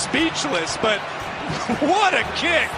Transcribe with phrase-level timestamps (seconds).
[0.00, 0.98] speechless, but
[1.80, 2.70] what a kick!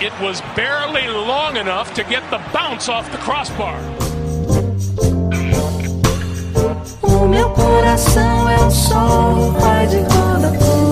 [0.00, 3.78] It was barely long enough to get the bounce off the crossbar.
[7.02, 10.82] O meu coração é o sol, vai de toda cor.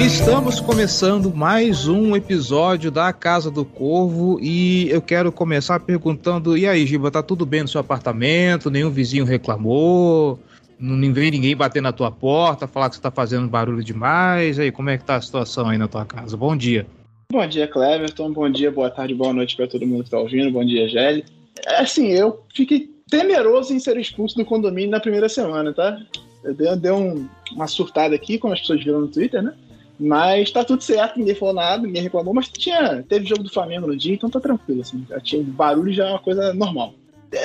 [0.00, 6.66] Estamos começando mais um episódio da Casa do Corvo e eu quero começar perguntando: e
[6.66, 8.70] aí, Giba, tá tudo bem no seu apartamento?
[8.70, 10.38] Nenhum vizinho reclamou?
[10.78, 14.58] Não veio ninguém bater na tua porta, falar que você tá fazendo barulho demais?
[14.58, 16.36] Aí, como é que tá a situação aí na tua casa?
[16.36, 16.86] Bom dia.
[17.32, 18.32] Bom dia, Cleverton.
[18.32, 20.50] Bom dia, boa tarde, boa noite para todo mundo que tá ouvindo.
[20.52, 21.24] Bom dia, Gelli.
[21.66, 25.98] É assim, eu fiquei temeroso em ser expulso do condomínio na primeira semana, tá?
[26.44, 29.54] Eu dei, dei um- uma surtada aqui, como as pessoas viram no Twitter, né?
[29.98, 33.86] Mas tá tudo certo, ninguém falou nada, ninguém reclamou, mas tinha, teve jogo do Flamengo
[33.86, 35.04] no dia, então tá tranquilo, assim.
[35.08, 36.92] Já tinha barulho já é uma coisa normal.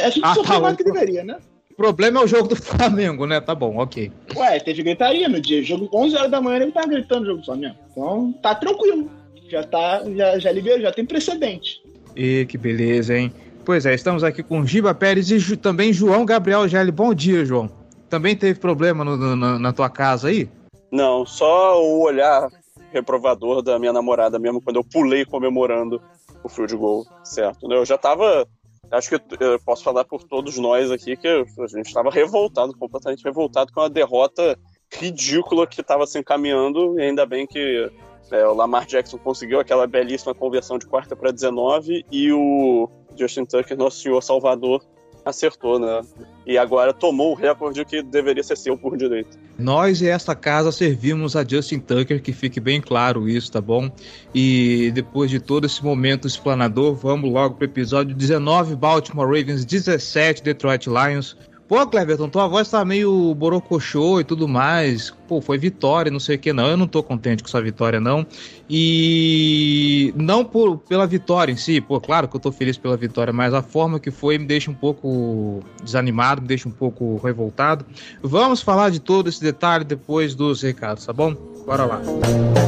[0.03, 1.37] A gente Ah, sofreu tá mais do que deveria, né?
[1.81, 3.41] O problema é o jogo do Flamengo, né?
[3.41, 4.11] Tá bom, ok.
[4.35, 5.63] Ué, teve gritaria no dia.
[5.63, 7.75] Jogo 11 horas da manhã ele tava gritando no jogo do Flamengo.
[7.91, 9.09] Então tá tranquilo.
[9.49, 11.81] Já tá, já, já liberou, já tem precedente.
[12.15, 13.33] E que beleza, hein?
[13.65, 16.91] Pois é, estamos aqui com Giba Pérez e Ju- também João Gabriel Gelli.
[16.91, 17.67] Bom dia, João.
[18.07, 20.47] Também teve problema no- no- na- tua casa aí?
[20.91, 22.47] Não, só o olhar
[22.93, 25.99] reprovador da minha namorada mesmo quando eu pulei comemorando
[26.43, 27.67] o field goal, certo?
[27.67, 27.75] né?
[27.75, 28.47] Eu já tava.
[28.91, 33.23] Acho que eu posso falar por todos nós aqui que a gente estava revoltado, completamente
[33.23, 34.59] revoltado com a derrota
[34.93, 37.89] ridícula que estava se encaminhando, e ainda bem que
[38.31, 43.45] é, o Lamar Jackson conseguiu aquela belíssima conversão de quarta para 19 e o Justin
[43.45, 44.83] Tucker, nosso senhor Salvador,
[45.25, 46.01] acertou, né?
[46.45, 49.37] E agora tomou o recorde que deveria ser seu por direito.
[49.57, 53.91] Nós e esta casa servimos a Justin Tucker, que fique bem claro isso, tá bom?
[54.33, 60.41] E depois de todo esse momento explanador, vamos logo pro episódio 19, Baltimore Ravens 17,
[60.41, 61.37] Detroit Lions.
[61.71, 65.13] Pô, Cleverton, tua voz tá meio borocochô e tudo mais.
[65.25, 66.67] Pô, foi vitória, não sei o que não.
[66.67, 68.27] Eu não tô contente com essa vitória, não.
[68.69, 73.31] E não por, pela vitória em si, pô, claro que eu tô feliz pela vitória,
[73.31, 77.85] mas a forma que foi me deixa um pouco desanimado, me deixa um pouco revoltado.
[78.21, 81.33] Vamos falar de todo esse detalhe depois dos recados, tá bom?
[81.65, 82.01] Bora lá.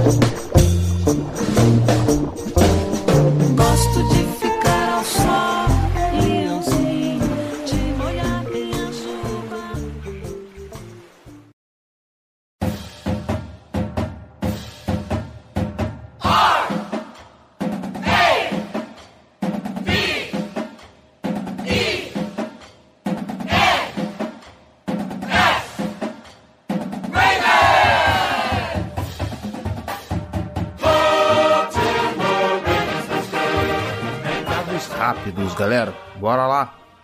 [0.05, 0.62] Gosto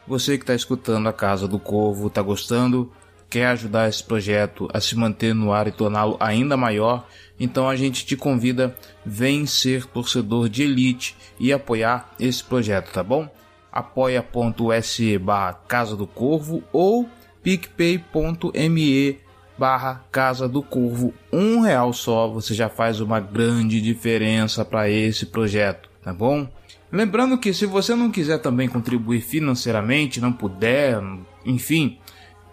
[0.09, 2.91] Você que tá escutando a Casa do Corvo, tá gostando?
[3.29, 7.07] Quer ajudar esse projeto a se manter no ar e torná-lo ainda maior?
[7.39, 8.75] Então a gente te convida,
[9.05, 13.29] vem ser torcedor de elite e apoiar esse projeto, tá bom?
[13.71, 17.07] apoia.se barra Casa do Corvo ou
[17.43, 19.19] picpay.me
[19.59, 21.13] barra Casa do Corvo.
[21.31, 26.47] Um real só, você já faz uma grande diferença para esse projeto, tá bom?
[26.91, 31.00] Lembrando que se você não quiser também contribuir financeiramente, não puder,
[31.45, 32.00] enfim,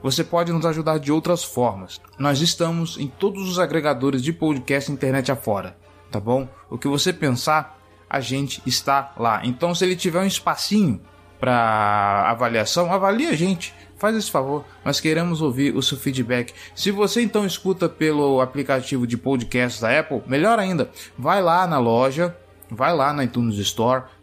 [0.03, 2.01] você pode nos ajudar de outras formas.
[2.19, 5.77] Nós estamos em todos os agregadores de podcast internet afora,
[6.11, 6.47] tá bom?
[6.69, 7.79] O que você pensar,
[8.09, 9.41] a gente está lá.
[9.43, 11.01] Então, se ele tiver um espacinho
[11.41, 13.75] para avaliação, avalie a gente.
[13.97, 16.53] Faz esse favor, nós queremos ouvir o seu feedback.
[16.75, 21.79] Se você então escuta pelo aplicativo de podcast da Apple, melhor ainda, vai lá na
[21.79, 22.37] loja,
[22.71, 24.05] vai lá na iTunes Store,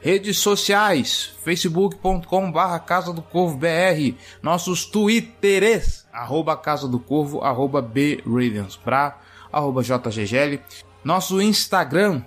[0.00, 7.80] Redes sociais, facebook.com barra Casa do Corvo BR, nossos twitters, arroba Casa do Corvo, arroba
[7.80, 8.22] B
[8.84, 9.18] pra,
[9.50, 10.60] arroba JGGL,
[11.02, 12.22] nosso Instagram,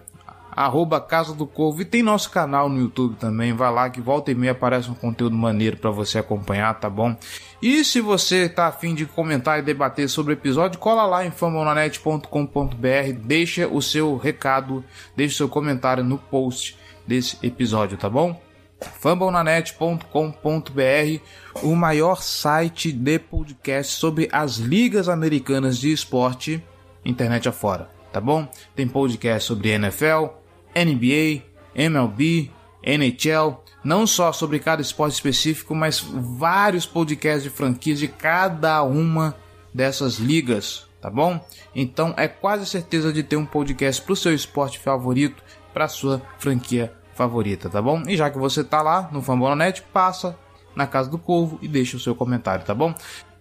[0.52, 4.32] arroba Casa do Corvo, e tem nosso canal no YouTube também, vai lá que volta
[4.32, 7.16] e meia aparece um conteúdo maneiro para você acompanhar, tá bom?
[7.62, 11.32] E se você tá afim de comentar e debater sobre o episódio, cola lá em
[11.32, 14.84] famonanet.com.br, deixa o seu recado,
[15.16, 16.79] deixa o seu comentário no post
[17.10, 18.40] desse episódio, tá bom?
[18.80, 26.64] fumblenanet.com.br, o maior site de podcast sobre as ligas americanas de esporte
[27.04, 28.48] internet afora, tá bom?
[28.76, 30.28] Tem podcast sobre NFL,
[30.74, 31.44] NBA,
[31.76, 32.52] MLB,
[32.84, 39.36] NHL, não só sobre cada esporte específico, mas vários podcasts de franquias de cada uma
[39.74, 41.44] dessas ligas, tá bom?
[41.76, 46.22] Então é quase certeza de ter um podcast para o seu esporte favorito, para sua
[46.38, 48.04] franquia favorita, tá bom?
[48.08, 50.38] E já que você tá lá no Fambonanet, passa
[50.74, 52.96] na Casa do Corvo e deixa o seu comentário, tá bom?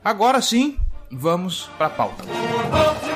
[0.04, 0.76] Agora sim,
[1.12, 2.24] vamos para a pauta.
[2.24, 3.07] Vou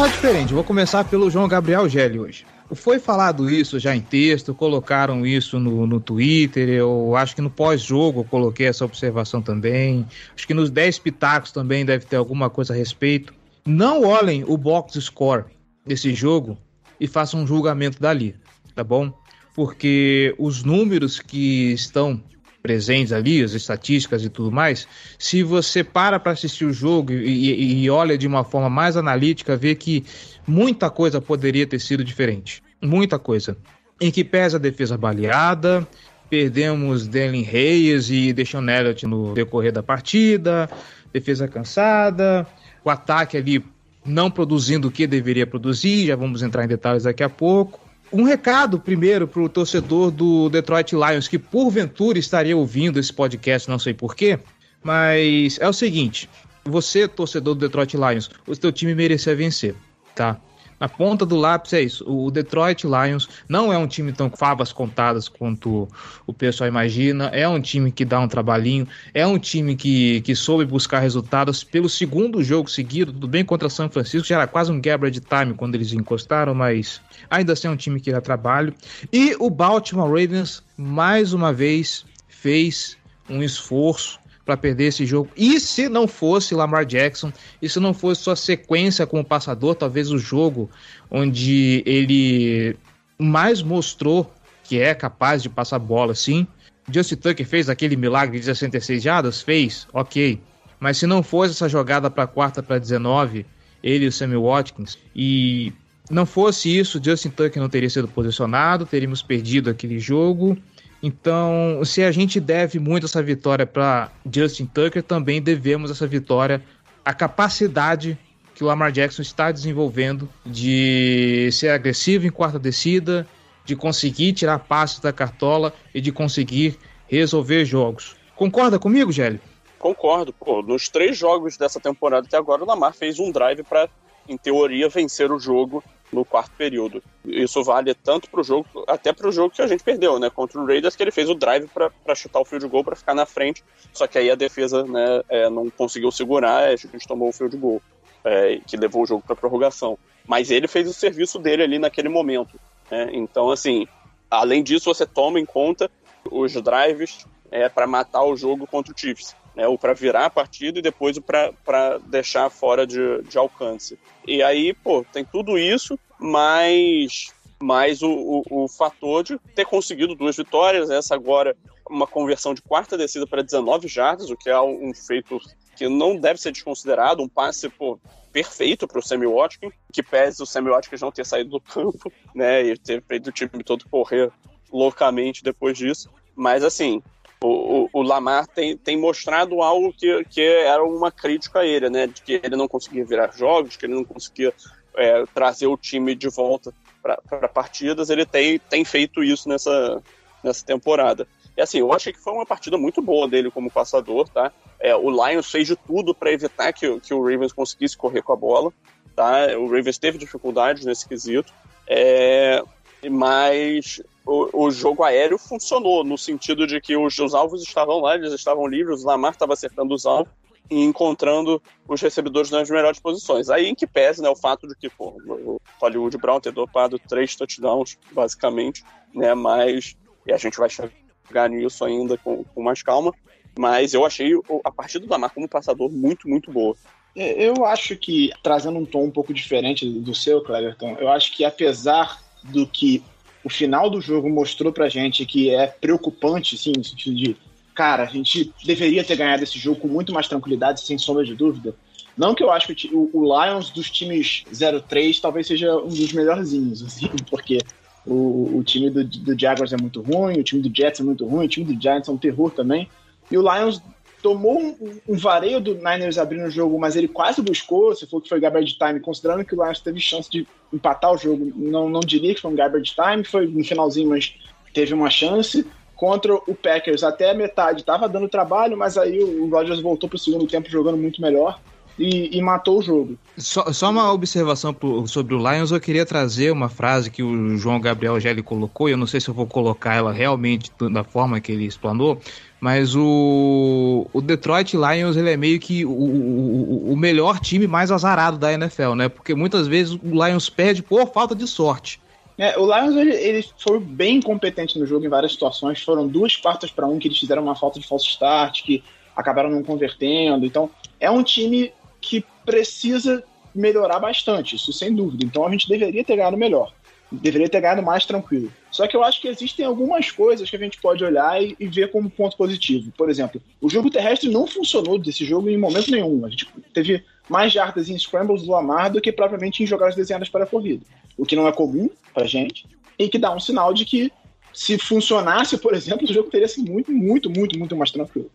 [0.00, 2.46] começar diferente, vou começar pelo João Gabriel Gelli hoje.
[2.72, 7.50] Foi falado isso já em texto, colocaram isso no, no Twitter, eu acho que no
[7.50, 10.06] pós-jogo eu coloquei essa observação também.
[10.34, 13.34] Acho que nos 10 pitacos também deve ter alguma coisa a respeito.
[13.66, 15.44] Não olhem o box score
[15.84, 16.56] desse jogo
[16.98, 18.34] e façam um julgamento dali,
[18.74, 19.12] tá bom?
[19.54, 22.22] Porque os números que estão
[22.62, 24.86] presentes ali, as estatísticas e tudo mais,
[25.18, 29.56] se você para para assistir o jogo e, e, olha de uma forma mais analítica,
[29.56, 30.04] vê que
[30.46, 32.62] muita coisa poderia ter sido diferente.
[32.80, 33.56] Muita coisa.
[34.00, 35.86] Em que pesa a defesa baleada,
[36.28, 40.70] perdemos Dylan Reyes e Deixon Elliott no decorrer da partida,
[41.12, 42.46] defesa cansada,
[42.84, 43.64] o ataque ali
[44.04, 47.89] não produzindo o que deveria produzir, já vamos entrar em detalhes daqui a pouco.
[48.12, 53.68] Um recado primeiro para o torcedor do Detroit Lions, que porventura estaria ouvindo esse podcast,
[53.68, 54.38] não sei porquê,
[54.82, 56.28] mas é o seguinte:
[56.64, 59.74] você, torcedor do Detroit Lions, o seu time merecia vencer,
[60.14, 60.40] tá?
[60.80, 62.04] Na ponta do lápis é isso.
[62.10, 65.86] O Detroit Lions não é um time tão favas contadas quanto
[66.26, 67.26] o pessoal imagina.
[67.26, 68.88] É um time que dá um trabalhinho.
[69.12, 73.12] É um time que, que soube buscar resultados pelo segundo jogo seguido.
[73.12, 74.26] Tudo bem contra São Francisco.
[74.26, 74.80] Já era quase um
[75.10, 78.72] de time quando eles encostaram, mas ainda assim é um time que dá trabalho.
[79.12, 82.96] E o Baltimore Ravens, mais uma vez, fez
[83.28, 84.19] um esforço
[84.50, 85.30] para perder esse jogo.
[85.36, 87.32] E se não fosse Lamar Jackson,
[87.62, 90.68] e se não fosse sua sequência como passador, talvez o jogo
[91.08, 92.76] onde ele
[93.16, 94.28] mais mostrou
[94.64, 96.48] que é capaz de passar bola, sim.
[96.92, 99.40] Justin Tucker fez aquele milagre de 66 jardas?
[99.40, 100.40] Fez, ok.
[100.80, 103.46] Mas se não fosse essa jogada para quarta para 19,
[103.84, 105.72] ele e o Sammy Watkins, e
[106.10, 110.58] não fosse isso, Justin Tucker não teria sido posicionado, teríamos perdido aquele jogo.
[111.02, 116.62] Então, se a gente deve muito essa vitória para Justin Tucker, também devemos essa vitória
[117.04, 118.18] à capacidade
[118.54, 123.26] que o Lamar Jackson está desenvolvendo de ser agressivo em quarta descida,
[123.64, 126.78] de conseguir tirar passos da cartola e de conseguir
[127.08, 128.16] resolver jogos.
[128.36, 129.40] Concorda comigo, Gélio?
[129.78, 130.34] Concordo.
[130.34, 133.88] Pô, nos três jogos dessa temporada até agora, o Lamar fez um drive para,
[134.28, 137.02] em teoria, vencer o jogo no quarto período.
[137.24, 140.30] Isso vale tanto para o jogo, até para o jogo que a gente perdeu, né?
[140.30, 143.14] Contra o Raiders, que ele fez o drive para chutar o field goal para ficar
[143.14, 143.62] na frente,
[143.92, 147.56] só que aí a defesa né, é, não conseguiu segurar, a gente tomou o field
[147.56, 147.82] goal,
[148.24, 149.98] é, que levou o jogo para prorrogação.
[150.26, 152.60] Mas ele fez o serviço dele ali naquele momento.
[152.90, 153.10] Né?
[153.12, 153.86] Então, assim,
[154.30, 155.90] além disso, você toma em conta
[156.30, 160.30] os drives é, para matar o jogo contra o Chiefs né, o para virar a
[160.30, 163.98] partida e depois o para deixar fora de, de alcance.
[164.26, 170.14] E aí, pô, tem tudo isso, mas, mas o, o, o fator de ter conseguido
[170.14, 171.56] duas vitórias, essa agora
[171.88, 175.38] uma conversão de quarta descida para 19 jardas, o que é um feito
[175.76, 177.98] que não deve ser desconsiderado, um passe pô,
[178.32, 182.12] perfeito para o Sammy Watkins, que pese o Sammy Watkins não ter saído do campo,
[182.34, 184.30] né, e ter feito o time todo correr
[184.72, 186.08] loucamente depois disso.
[186.34, 187.02] Mas assim,
[187.42, 192.06] o, o, Lamar tem, tem mostrado algo que, que era uma crítica a ele, né?
[192.06, 194.52] De que ele não conseguia virar jogos, que ele não conseguia
[194.94, 200.02] é, trazer o time de volta para partidas, ele tem, tem feito isso nessa,
[200.44, 201.26] nessa temporada.
[201.56, 204.52] E assim, eu achei que foi uma partida muito boa dele como passador, tá?
[204.78, 208.32] É, o Lions fez de tudo para evitar que, que o Ravens conseguisse correr com
[208.32, 208.72] a bola,
[209.16, 209.46] tá?
[209.58, 211.52] O Ravens teve dificuldades nesse quesito,
[211.86, 212.62] é,
[213.10, 218.14] mas o, o, jogo aéreo funcionou, no sentido de que os, os alvos estavam lá,
[218.14, 220.32] eles estavam livres, o Lamar estava acertando os alvos,
[220.70, 223.50] e encontrando os recebedores nas melhores posições.
[223.50, 226.98] Aí em que pese né, o fato de que pô, o Hollywood Brown ter dopado
[226.98, 229.96] três touchdowns, basicamente, né, mas
[230.26, 233.12] e a gente vai chegar nisso ainda com, com mais calma,
[233.58, 236.76] mas eu achei a partida do Lamar como passador muito, muito boa.
[237.16, 241.36] É, eu acho que, trazendo um tom um pouco diferente do seu, Cleverton, eu acho
[241.36, 243.02] que apesar do que
[243.44, 247.36] o final do jogo mostrou pra gente que é preocupante, sim, no sentido de
[247.74, 251.34] cara, a gente deveria ter ganhado esse jogo com muito mais tranquilidade, sem sombra de
[251.34, 251.74] dúvida.
[252.16, 256.12] Não que eu acho que o, o Lions dos times 0-3 talvez seja um dos
[256.12, 257.58] melhorzinhos, assim, porque
[258.06, 261.26] o, o time do, do, Jaguars é muito ruim, o time do Jets é muito
[261.26, 262.88] ruim, o time do Giants é um terror também.
[263.30, 263.80] E o Lions
[264.22, 268.20] tomou um, um vareio do Niners abrindo o jogo, mas ele quase buscou, se for
[268.20, 271.88] que foi garbage time, considerando que o Lions teve chance de empatar o jogo, não,
[271.88, 274.34] não diria que foi um garbage time, foi no finalzinho, mas
[274.72, 279.50] teve uma chance contra o Packers até a metade estava dando trabalho, mas aí o
[279.50, 281.60] Rodgers voltou para o segundo tempo jogando muito melhor
[281.98, 283.18] e, e matou o jogo.
[283.36, 287.54] Só, só uma observação pro, sobre o Lions, eu queria trazer uma frase que o
[287.58, 291.04] João Gabriel lhe colocou, e eu não sei se eu vou colocar ela realmente da
[291.04, 292.18] forma que ele explanou,
[292.60, 297.90] mas o, o Detroit Lions ele é meio que o, o, o melhor time mais
[297.90, 299.08] azarado da NFL, né?
[299.08, 301.98] Porque muitas vezes o Lions perde por falta de sorte.
[302.36, 305.82] É, o Lions ele, ele, foi bem competente no jogo em várias situações.
[305.82, 308.84] Foram duas quartas para um que eles fizeram uma falta de falso start, que
[309.16, 310.44] acabaram não convertendo.
[310.44, 313.22] Então, é um time que precisa
[313.54, 315.24] melhorar bastante, isso sem dúvida.
[315.24, 316.72] Então, a gente deveria ter ganhado melhor.
[317.10, 318.50] Deveria ter ganhado mais tranquilo.
[318.70, 321.66] Só que eu acho que existem algumas coisas que a gente pode olhar e, e
[321.66, 322.92] ver como ponto positivo.
[322.96, 326.24] Por exemplo, o jogo terrestre não funcionou desse jogo em momento nenhum.
[326.24, 330.28] A gente teve mais jardas em scrambles do Lamar do que propriamente em jogadas desenhadas
[330.28, 330.84] para a corrida
[331.20, 332.66] o que não é comum pra gente,
[332.98, 334.10] e que dá um sinal de que
[334.54, 338.30] se funcionasse, por exemplo, o jogo teria sido muito, muito, muito, muito mais tranquilo.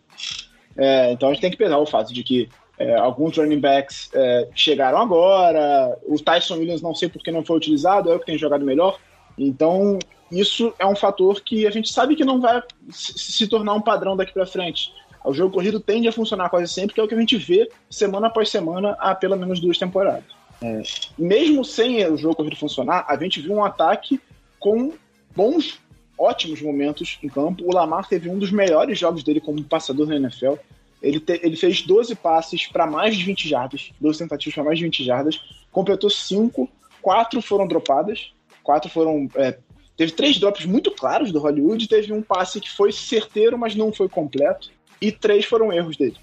[0.76, 4.08] É, então a gente tem que pesar o fato de que é, alguns running backs
[4.14, 8.20] é, chegaram agora, o Tyson Williams não sei por que não foi utilizado, é o
[8.20, 9.00] que tem jogado melhor.
[9.36, 9.98] Então
[10.30, 14.16] isso é um fator que a gente sabe que não vai se, tornar um padrão
[14.16, 14.92] daqui para frente.
[15.24, 17.68] O jogo corrido tende a funcionar quase sempre, que é o que a gente vê
[17.90, 20.24] semana após semana há pelo menos duas temporadas.
[20.62, 20.82] É,
[21.18, 24.20] mesmo sem o jogo corrido funcionar, a gente viu um ataque
[24.58, 24.92] com
[25.34, 25.78] bons,
[26.18, 27.64] ótimos momentos em campo.
[27.64, 30.54] O Lamar teve um dos melhores jogos dele como passador na NFL.
[31.02, 34.78] Ele, te, ele fez 12 passes para mais de 20 jardas, 12 tentativas para mais
[34.78, 35.40] de 20 jardas,
[35.70, 36.68] completou 5,
[37.02, 39.28] 4 foram dropadas, 4 foram.
[39.36, 39.58] É,
[39.96, 43.92] teve três drops muito claros do Hollywood, teve um passe que foi certeiro, mas não
[43.92, 46.16] foi completo, e três foram erros dele.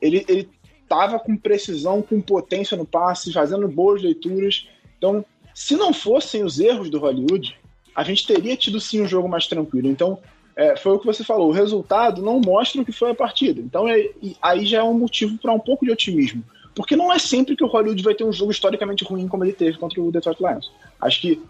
[0.00, 0.48] Ele, ele
[0.82, 4.68] estava com precisão, com potência no passe, fazendo boas leituras.
[4.98, 7.56] Então, se não fossem os erros do Hollywood,
[7.94, 9.88] a gente teria tido sim um jogo mais tranquilo.
[9.88, 10.18] Então,
[10.56, 13.60] é, foi o que você falou, o resultado não mostra o que foi a partida.
[13.60, 14.10] Então, é,
[14.42, 16.42] aí já é um motivo para um pouco de otimismo.
[16.74, 19.52] Porque não é sempre que o Hollywood vai ter um jogo historicamente ruim como ele
[19.52, 20.70] teve contra o Detroit Lions.
[21.00, 21.42] Acho que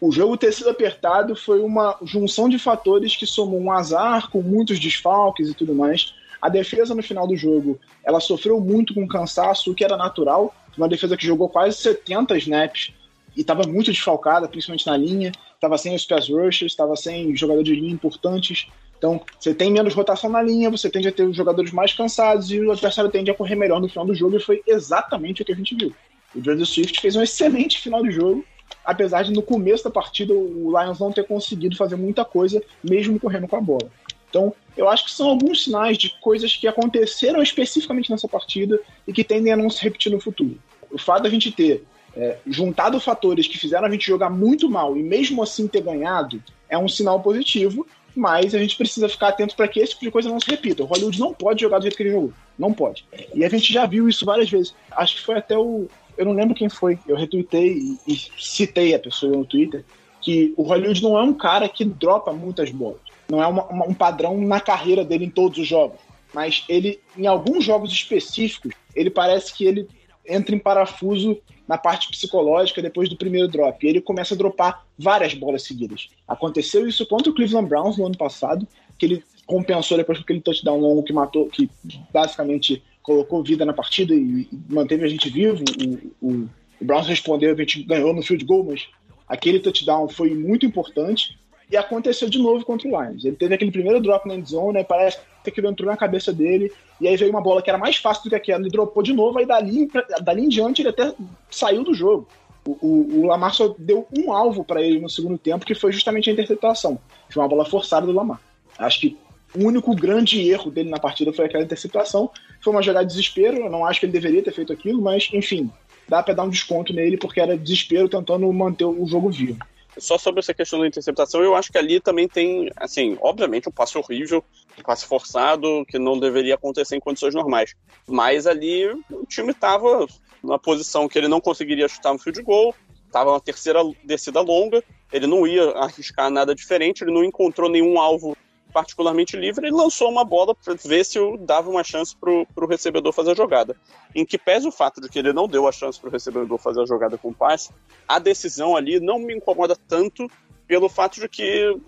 [0.00, 4.40] o jogo ter sido apertado foi uma junção de fatores que somou um azar com
[4.40, 6.14] muitos desfalques e tudo mais
[6.44, 10.54] a defesa no final do jogo, ela sofreu muito com cansaço, o que era natural.
[10.76, 12.92] Uma defesa que jogou quase 70 snaps
[13.34, 15.32] e estava muito desfalcada, principalmente na linha.
[15.54, 18.66] Estava sem os pass rushers, estava sem jogadores de linha importantes.
[18.98, 22.50] Então, você tem menos rotação na linha, você tende a ter os jogadores mais cansados
[22.50, 25.46] e o adversário tende a correr melhor no final do jogo, e foi exatamente o
[25.46, 25.94] que a gente viu.
[26.34, 28.44] O Jordan Swift fez um excelente final de jogo,
[28.84, 33.18] apesar de no começo da partida o Lions não ter conseguido fazer muita coisa, mesmo
[33.18, 33.90] correndo com a bola.
[34.28, 39.12] Então, eu acho que são alguns sinais de coisas que aconteceram especificamente nessa partida e
[39.12, 40.58] que tendem a não se repetir no futuro.
[40.90, 41.84] O fato da gente ter
[42.16, 46.42] é, juntado fatores que fizeram a gente jogar muito mal e mesmo assim ter ganhado
[46.68, 50.10] é um sinal positivo, mas a gente precisa ficar atento para que esse tipo de
[50.10, 50.82] coisa não se repita.
[50.82, 52.32] O Hollywood não pode jogar do jeito que ele jogou.
[52.58, 53.04] Não pode.
[53.34, 54.74] E a gente já viu isso várias vezes.
[54.90, 55.88] Acho que foi até o.
[56.16, 56.98] Eu não lembro quem foi.
[57.06, 59.84] Eu retuitei e, e citei a pessoa no Twitter
[60.20, 63.00] que o Hollywood não é um cara que dropa muitas bolas.
[63.28, 65.98] Não é uma, uma, um padrão na carreira dele em todos os jogos.
[66.32, 69.88] Mas ele, em alguns jogos específicos, ele parece que ele
[70.26, 73.84] entra em parafuso na parte psicológica depois do primeiro drop.
[73.84, 76.08] E ele começa a dropar várias bolas seguidas.
[76.26, 78.66] Aconteceu isso contra o Cleveland Browns no ano passado,
[78.98, 81.68] que ele compensou depois com aquele touchdown longo que matou, que
[82.12, 85.62] basicamente colocou vida na partida e, manteve a gente vivo.
[85.78, 86.48] O, o,
[86.80, 88.88] o Browns respondeu, a gente ganhou no field goal, mas
[89.28, 91.38] aquele touchdown foi muito importante.
[91.70, 93.24] E aconteceu de novo contra o Lions.
[93.24, 96.72] Ele teve aquele primeiro drop na endzone, né, parece que aquilo entrou na cabeça dele,
[97.00, 99.12] e aí veio uma bola que era mais fácil do que aquela, ele dropou de
[99.12, 99.88] novo, aí dali,
[100.22, 101.12] dali em diante ele até
[101.50, 102.28] saiu do jogo.
[102.66, 105.92] O, o, o Lamar só deu um alvo para ele no segundo tempo, que foi
[105.92, 106.98] justamente a interceptação.
[107.28, 108.40] Foi uma bola forçada do Lamar.
[108.78, 109.18] Acho que
[109.54, 112.30] o único grande erro dele na partida foi aquela interceptação.
[112.64, 115.28] Foi uma jogada de desespero, eu não acho que ele deveria ter feito aquilo, mas
[115.34, 115.70] enfim,
[116.08, 119.58] dá para dar um desconto nele porque era desespero tentando manter o jogo vivo.
[119.98, 123.72] Só sobre essa questão da interceptação, eu acho que ali também tem, assim, obviamente um
[123.72, 124.42] passe horrível,
[124.78, 127.74] um passe forçado, que não deveria acontecer em condições normais.
[128.08, 130.06] Mas ali o time estava
[130.42, 132.74] numa posição que ele não conseguiria chutar um field goal,
[133.06, 138.00] estava uma terceira descida longa, ele não ia arriscar nada diferente, ele não encontrou nenhum
[138.00, 138.34] alvo
[138.74, 143.12] particularmente livre, ele lançou uma bola para ver se dava uma chance para o recebedor
[143.12, 143.76] fazer a jogada.
[144.12, 146.58] Em que pese o fato de que ele não deu a chance para o recebedor
[146.58, 147.70] fazer a jogada com o passe,
[148.08, 150.28] a decisão ali não me incomoda tanto
[150.66, 151.80] pelo fato de que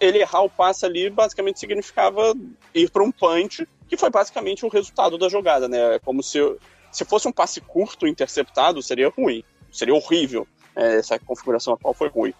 [0.00, 2.34] ele errar o passe ali basicamente significava
[2.74, 5.94] ir para um punch, que foi basicamente o resultado da jogada, né?
[5.94, 6.40] É como se,
[6.90, 10.46] se fosse um passe curto interceptado, seria ruim, seria horrível.
[10.74, 12.34] É, essa configuração atual foi ruim.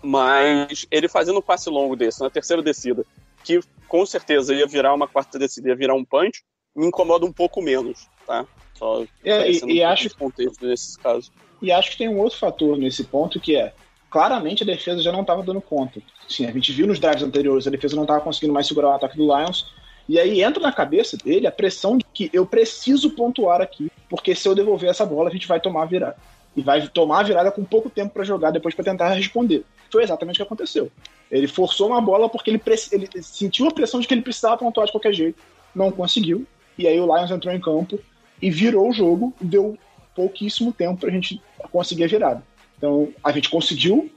[0.00, 3.04] Mas ele fazendo um passe longo desse, na terceira descida,
[3.42, 6.42] que com certeza ia virar uma quarta descida, ia virar um punch,
[6.74, 8.46] me incomoda um pouco menos, tá?
[8.74, 11.30] Só é, e, e acho contexto nesses casos.
[11.60, 13.72] E acho que tem um outro fator nesse ponto que é
[14.10, 16.00] claramente a defesa já não estava dando conta.
[16.28, 18.92] Sim, a gente viu nos drives anteriores, a defesa não estava conseguindo mais segurar o
[18.92, 19.72] ataque do Lions.
[20.08, 24.34] E aí entra na cabeça dele a pressão de que eu preciso pontuar aqui, porque
[24.34, 26.16] se eu devolver essa bola, a gente vai tomar a virada.
[26.54, 29.64] E vai tomar a virada com pouco tempo para jogar depois para tentar responder.
[29.92, 30.90] Foi exatamente o que aconteceu.
[31.30, 34.86] Ele forçou uma bola porque ele, ele, sentiu a pressão de que ele precisava pontuar
[34.86, 35.40] de qualquer jeito,
[35.74, 36.46] não conseguiu.
[36.78, 38.00] E aí o Lions entrou em campo
[38.40, 39.78] e virou o jogo, deu
[40.14, 42.42] pouquíssimo tempo para a gente conseguir a virada.
[42.76, 44.10] Então a gente conseguiu,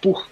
[0.00, 0.28] por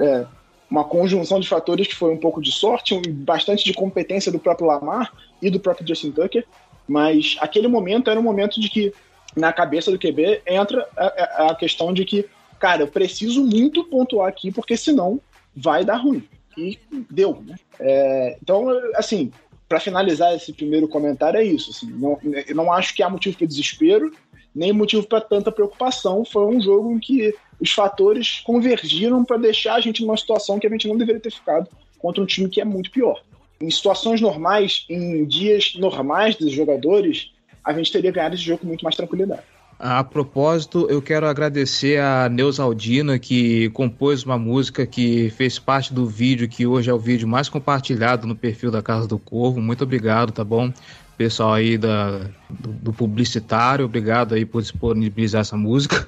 [0.00, 0.26] é,
[0.70, 4.38] uma conjunção de fatores que foi um pouco de sorte, um, bastante de competência do
[4.38, 6.44] próprio Lamar e do próprio Justin Tucker,
[6.86, 8.92] mas aquele momento era um momento de que
[9.36, 12.26] na cabeça do QB entra a, a, questão de que,
[12.58, 15.20] cara, eu preciso muito pontuar aqui, porque senão
[15.54, 16.22] vai dar ruim.
[16.56, 16.78] E
[17.10, 17.56] deu, né?
[17.78, 18.66] É, então,
[18.96, 19.30] assim,
[19.68, 21.70] para finalizar esse primeiro comentário, é isso.
[21.70, 24.12] Assim, não, eu não acho que há motivo para desespero,
[24.54, 26.24] nem motivo para tanta preocupação.
[26.24, 30.66] Foi um jogo em que os fatores convergiram para deixar a gente numa situação que
[30.66, 31.68] a gente não deveria ter ficado
[31.98, 33.22] contra um time que é muito pior.
[33.60, 38.66] Em situações normais, em dias normais dos jogadores, a gente teria ganhado esse jogo com
[38.66, 39.42] muito mais tranquilidade.
[39.78, 46.04] A propósito, eu quero agradecer a Neusaldina que compôs uma música que fez parte do
[46.04, 49.60] vídeo, que hoje é o vídeo mais compartilhado no perfil da Casa do Corvo.
[49.60, 50.72] Muito obrigado, tá bom?
[51.16, 52.18] Pessoal aí da,
[52.50, 56.04] do, do publicitário, obrigado aí por disponibilizar essa música.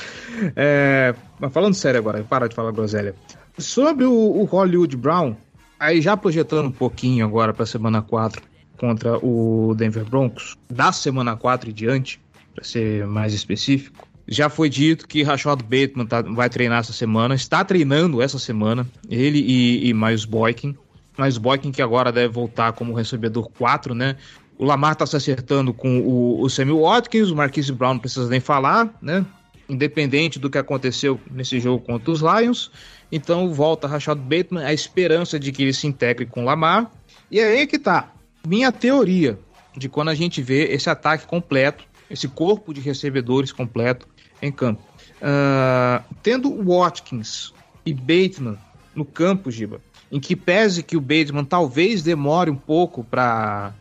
[0.56, 3.14] é, mas falando sério agora, para de falar groselha.
[3.58, 5.36] Sobre o, o Hollywood Brown,
[5.78, 8.42] aí já projetando um pouquinho agora para semana 4
[8.78, 12.18] contra o Denver Broncos, da semana 4 e diante,
[12.54, 14.06] para ser mais específico.
[14.26, 18.86] Já foi dito que Rashad Bateman tá, vai treinar essa semana, está treinando essa semana,
[19.08, 20.76] ele e, e Miles Boykin.
[21.18, 24.16] Miles Boykin que agora deve voltar como recebedor 4, né?
[24.56, 28.28] O Lamar está se acertando com o, o Samuel Watkins, o Marquise Brown não precisa
[28.28, 29.24] nem falar, né?
[29.68, 32.70] Independente do que aconteceu nesse jogo contra os Lions.
[33.10, 36.90] Então volta Rashad Bateman, a esperança de que ele se integre com o Lamar.
[37.30, 38.12] E é aí que tá.
[38.46, 39.38] Minha teoria
[39.76, 44.08] de quando a gente vê esse ataque completo esse corpo de recebedores completo
[44.42, 44.82] em campo.
[45.20, 47.54] Uh, tendo Watkins
[47.86, 48.58] e Bateman
[48.94, 53.72] no campo, Giba, em que pese que o Bateman talvez demore um pouco para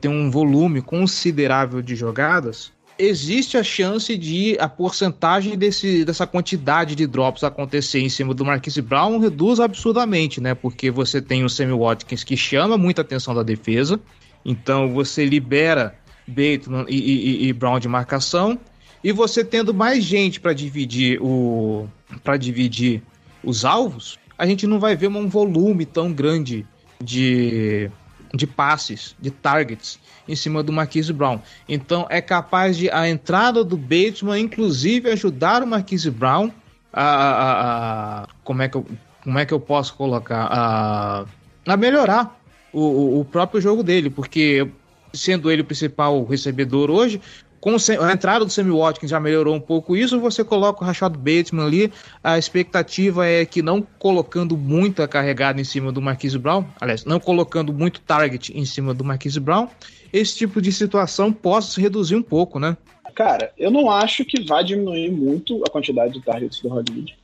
[0.00, 6.94] ter um volume considerável de jogadas, existe a chance de a porcentagem desse, dessa quantidade
[6.94, 10.54] de drops acontecer em cima do Marquise Brown reduz absurdamente, né?
[10.54, 13.98] Porque você tem o Sammy Watkins que chama muita atenção da defesa,
[14.44, 18.58] então você libera Bateman e, e, e Brown de marcação.
[19.02, 21.88] E você tendo mais gente para dividir o
[22.22, 23.02] para dividir
[23.42, 26.66] os alvos, a gente não vai ver um volume tão grande
[27.02, 27.90] de,
[28.34, 31.40] de passes, de targets em cima do Marquise Brown.
[31.68, 36.50] Então é capaz de a entrada do Bateman, inclusive, ajudar o Marquise Brown
[36.92, 38.86] a, a, a, como é que eu,
[39.22, 41.24] como é que eu posso colocar a,
[41.66, 42.38] a melhorar
[42.72, 44.68] o, o próprio jogo dele, porque
[45.12, 47.20] sendo ele o principal recebedor hoje,
[47.62, 51.16] com a entrada do Sammy Watkins já melhorou um pouco isso, você coloca o Rashad
[51.16, 56.64] Bateman ali, a expectativa é que não colocando muita carregada em cima do Marquise Brown,
[56.80, 59.68] aliás, não colocando muito target em cima do Marquise Brown,
[60.12, 62.76] esse tipo de situação possa se reduzir um pouco, né?
[63.14, 67.14] Cara, eu não acho que vai diminuir muito a quantidade de targets do Hollywood.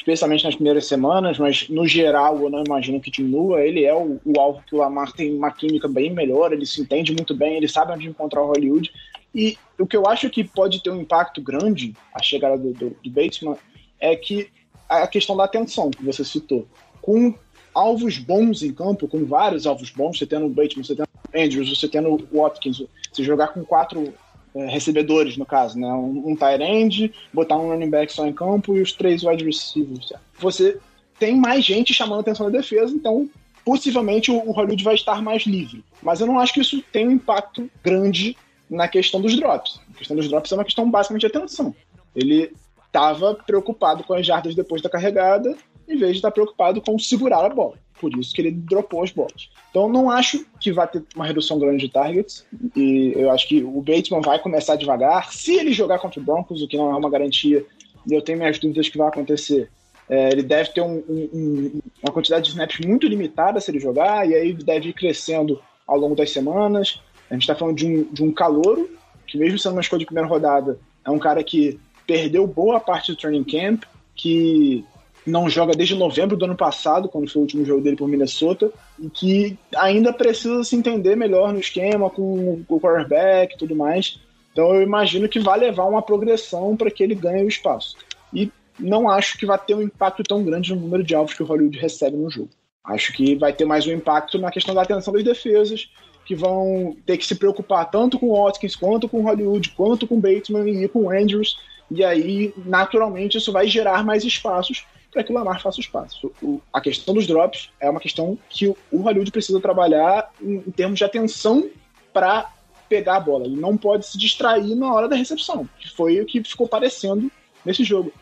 [0.00, 3.60] Especialmente nas primeiras semanas, mas no geral eu não imagino que diminua.
[3.60, 6.80] Ele é o, o alvo que o Lamar tem uma química bem melhor, ele se
[6.80, 8.90] entende muito bem, ele sabe onde encontrar o Hollywood.
[9.34, 12.96] E o que eu acho que pode ter um impacto grande, a chegada do, do,
[13.02, 13.56] do Batesman,
[14.00, 14.48] é que
[14.88, 16.66] a questão da atenção que você citou.
[17.02, 17.34] Com
[17.74, 21.38] alvos bons em campo, com vários alvos bons, você tendo o Bateman, você tendo o
[21.38, 22.82] Andrews, você tendo o Watkins,
[23.12, 24.12] você jogar com quatro
[24.54, 25.92] é, recebedores, no caso, né?
[25.92, 29.44] Um, um tight end, botar um running back só em campo e os três wide
[29.44, 30.12] receivers.
[30.38, 30.78] Você
[31.18, 33.28] tem mais gente chamando a atenção da defesa, então
[33.64, 35.84] possivelmente o, o Hollywood vai estar mais livre.
[36.02, 38.36] Mas eu não acho que isso tenha um impacto grande
[38.68, 39.80] na questão dos drops.
[39.94, 41.74] A questão dos drops é uma questão basicamente de atenção.
[42.14, 42.52] Ele
[42.86, 45.56] estava preocupado com as jardas depois da carregada,
[45.90, 47.74] em vez de estar preocupado com segurar a bola.
[48.00, 49.50] Por isso que ele dropou as bolas.
[49.70, 52.46] Então não acho que vai ter uma redução grande de targets.
[52.74, 55.30] E eu acho que o Bateman vai começar devagar.
[55.32, 57.64] Se ele jogar contra o Broncos, o que não é uma garantia,
[58.10, 59.68] eu tenho minhas dúvidas que vai acontecer.
[60.08, 64.28] É, ele deve ter um, um, uma quantidade de snaps muito limitada se ele jogar,
[64.28, 67.00] e aí deve ir crescendo ao longo das semanas.
[67.30, 68.90] A gente está falando de um, de um calouro,
[69.26, 73.12] que mesmo sendo uma escolha de primeira rodada, é um cara que perdeu boa parte
[73.12, 73.84] do training camp,
[74.16, 74.84] que
[75.26, 78.72] não joga desde novembro do ano passado, quando foi o último jogo dele por Minnesota,
[78.98, 84.18] e que ainda precisa se entender melhor no esquema com o quarterback e tudo mais.
[84.52, 87.96] Então eu imagino que vai levar uma progressão para que ele ganhe o espaço.
[88.32, 91.42] E não acho que vai ter um impacto tão grande no número de alvos que
[91.42, 92.50] o Hollywood recebe no jogo.
[92.82, 95.90] Acho que vai ter mais um impacto na questão da atenção das defesas,
[96.24, 100.06] que vão ter que se preocupar tanto com o Watkins, quanto com o Hollywood, quanto
[100.06, 101.58] com o Bateman e com o Andrews.
[101.90, 106.32] E aí, naturalmente, isso vai gerar mais espaços para que o Lamar faça o espaço.
[106.42, 110.56] O, a questão dos drops é uma questão que o, o Hollywood precisa trabalhar em,
[110.56, 111.68] em termos de atenção
[112.12, 112.52] para
[112.88, 113.46] pegar a bola.
[113.46, 117.30] Ele não pode se distrair na hora da recepção, que foi o que ficou parecendo
[117.64, 118.12] nesse jogo.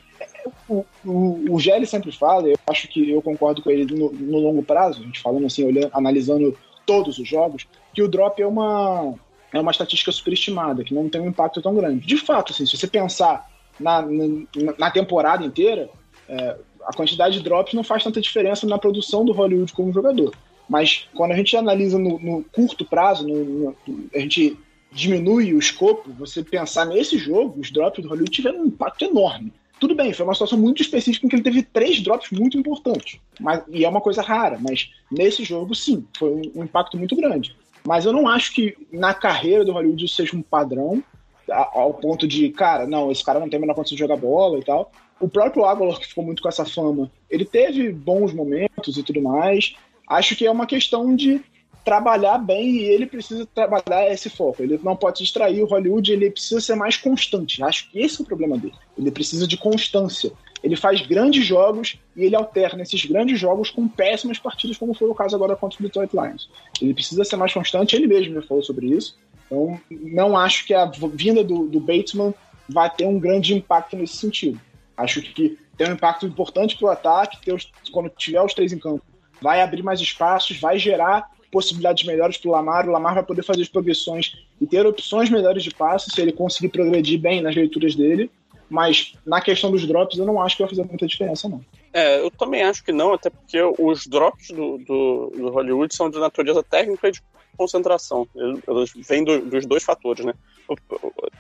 [0.69, 4.39] O, o, o Gelli sempre fala, eu acho que eu concordo com ele no, no
[4.39, 8.47] longo prazo, a gente falando assim, olhando, analisando todos os jogos, que o drop é
[8.47, 9.15] uma,
[9.53, 12.07] é uma estatística superestimada, que não tem um impacto tão grande.
[12.07, 15.89] De fato, assim, se você pensar na, na, na temporada inteira,
[16.29, 20.35] é, a quantidade de drops não faz tanta diferença na produção do Hollywood como jogador.
[20.69, 23.77] Mas quando a gente analisa no, no curto prazo, no, no,
[24.15, 24.57] a gente
[24.93, 29.53] diminui o escopo, você pensar nesse jogo, os drops do Hollywood tiveram um impacto enorme.
[29.81, 33.21] Tudo bem, foi uma situação muito específica em que ele teve três drops muito importantes.
[33.39, 37.15] Mas, e é uma coisa rara, mas nesse jogo, sim, foi um, um impacto muito
[37.15, 37.55] grande.
[37.87, 41.03] Mas eu não acho que na carreira do Hollywood isso seja um padrão,
[41.51, 44.59] ao ponto de, cara, não, esse cara não tem a menor condição de jogar bola
[44.59, 44.91] e tal.
[45.21, 49.21] O próprio Aguilar, que ficou muito com essa fama, ele teve bons momentos e tudo
[49.21, 49.75] mais.
[50.09, 51.43] Acho que é uma questão de
[51.85, 54.63] trabalhar bem e ele precisa trabalhar esse foco.
[54.63, 55.63] Ele não pode se distrair.
[55.63, 57.63] O Hollywood ele precisa ser mais constante.
[57.63, 58.75] Acho que esse é o problema dele.
[58.97, 60.31] Ele precisa de constância.
[60.63, 65.09] Ele faz grandes jogos e ele alterna esses grandes jogos com péssimas partidas, como foi
[65.09, 66.51] o caso agora contra o Detroit Lions.
[66.81, 67.97] Ele precisa ser mais constante.
[67.97, 69.17] Ele mesmo já falou sobre isso.
[69.51, 72.35] Então, não acho que a vinda do, do Batesman
[72.69, 74.61] vai ter um grande impacto nesse sentido.
[74.97, 78.79] Acho que tem um impacto importante para o ataque, os, quando tiver os três em
[78.79, 79.03] campo.
[79.41, 82.89] Vai abrir mais espaços, vai gerar possibilidades melhores para o Lamar.
[82.89, 86.33] O Lamar vai poder fazer as progressões e ter opções melhores de passe se ele
[86.33, 88.31] conseguir progredir bem nas leituras dele.
[88.69, 91.65] Mas na questão dos drops, eu não acho que vai fazer muita diferença, não.
[91.99, 96.09] É, eu também acho que não, até porque os drops do, do, do Hollywood são
[96.09, 97.21] de natureza técnica e de
[97.57, 98.25] concentração.
[98.37, 100.33] Eles vêm do, dos dois fatores, né?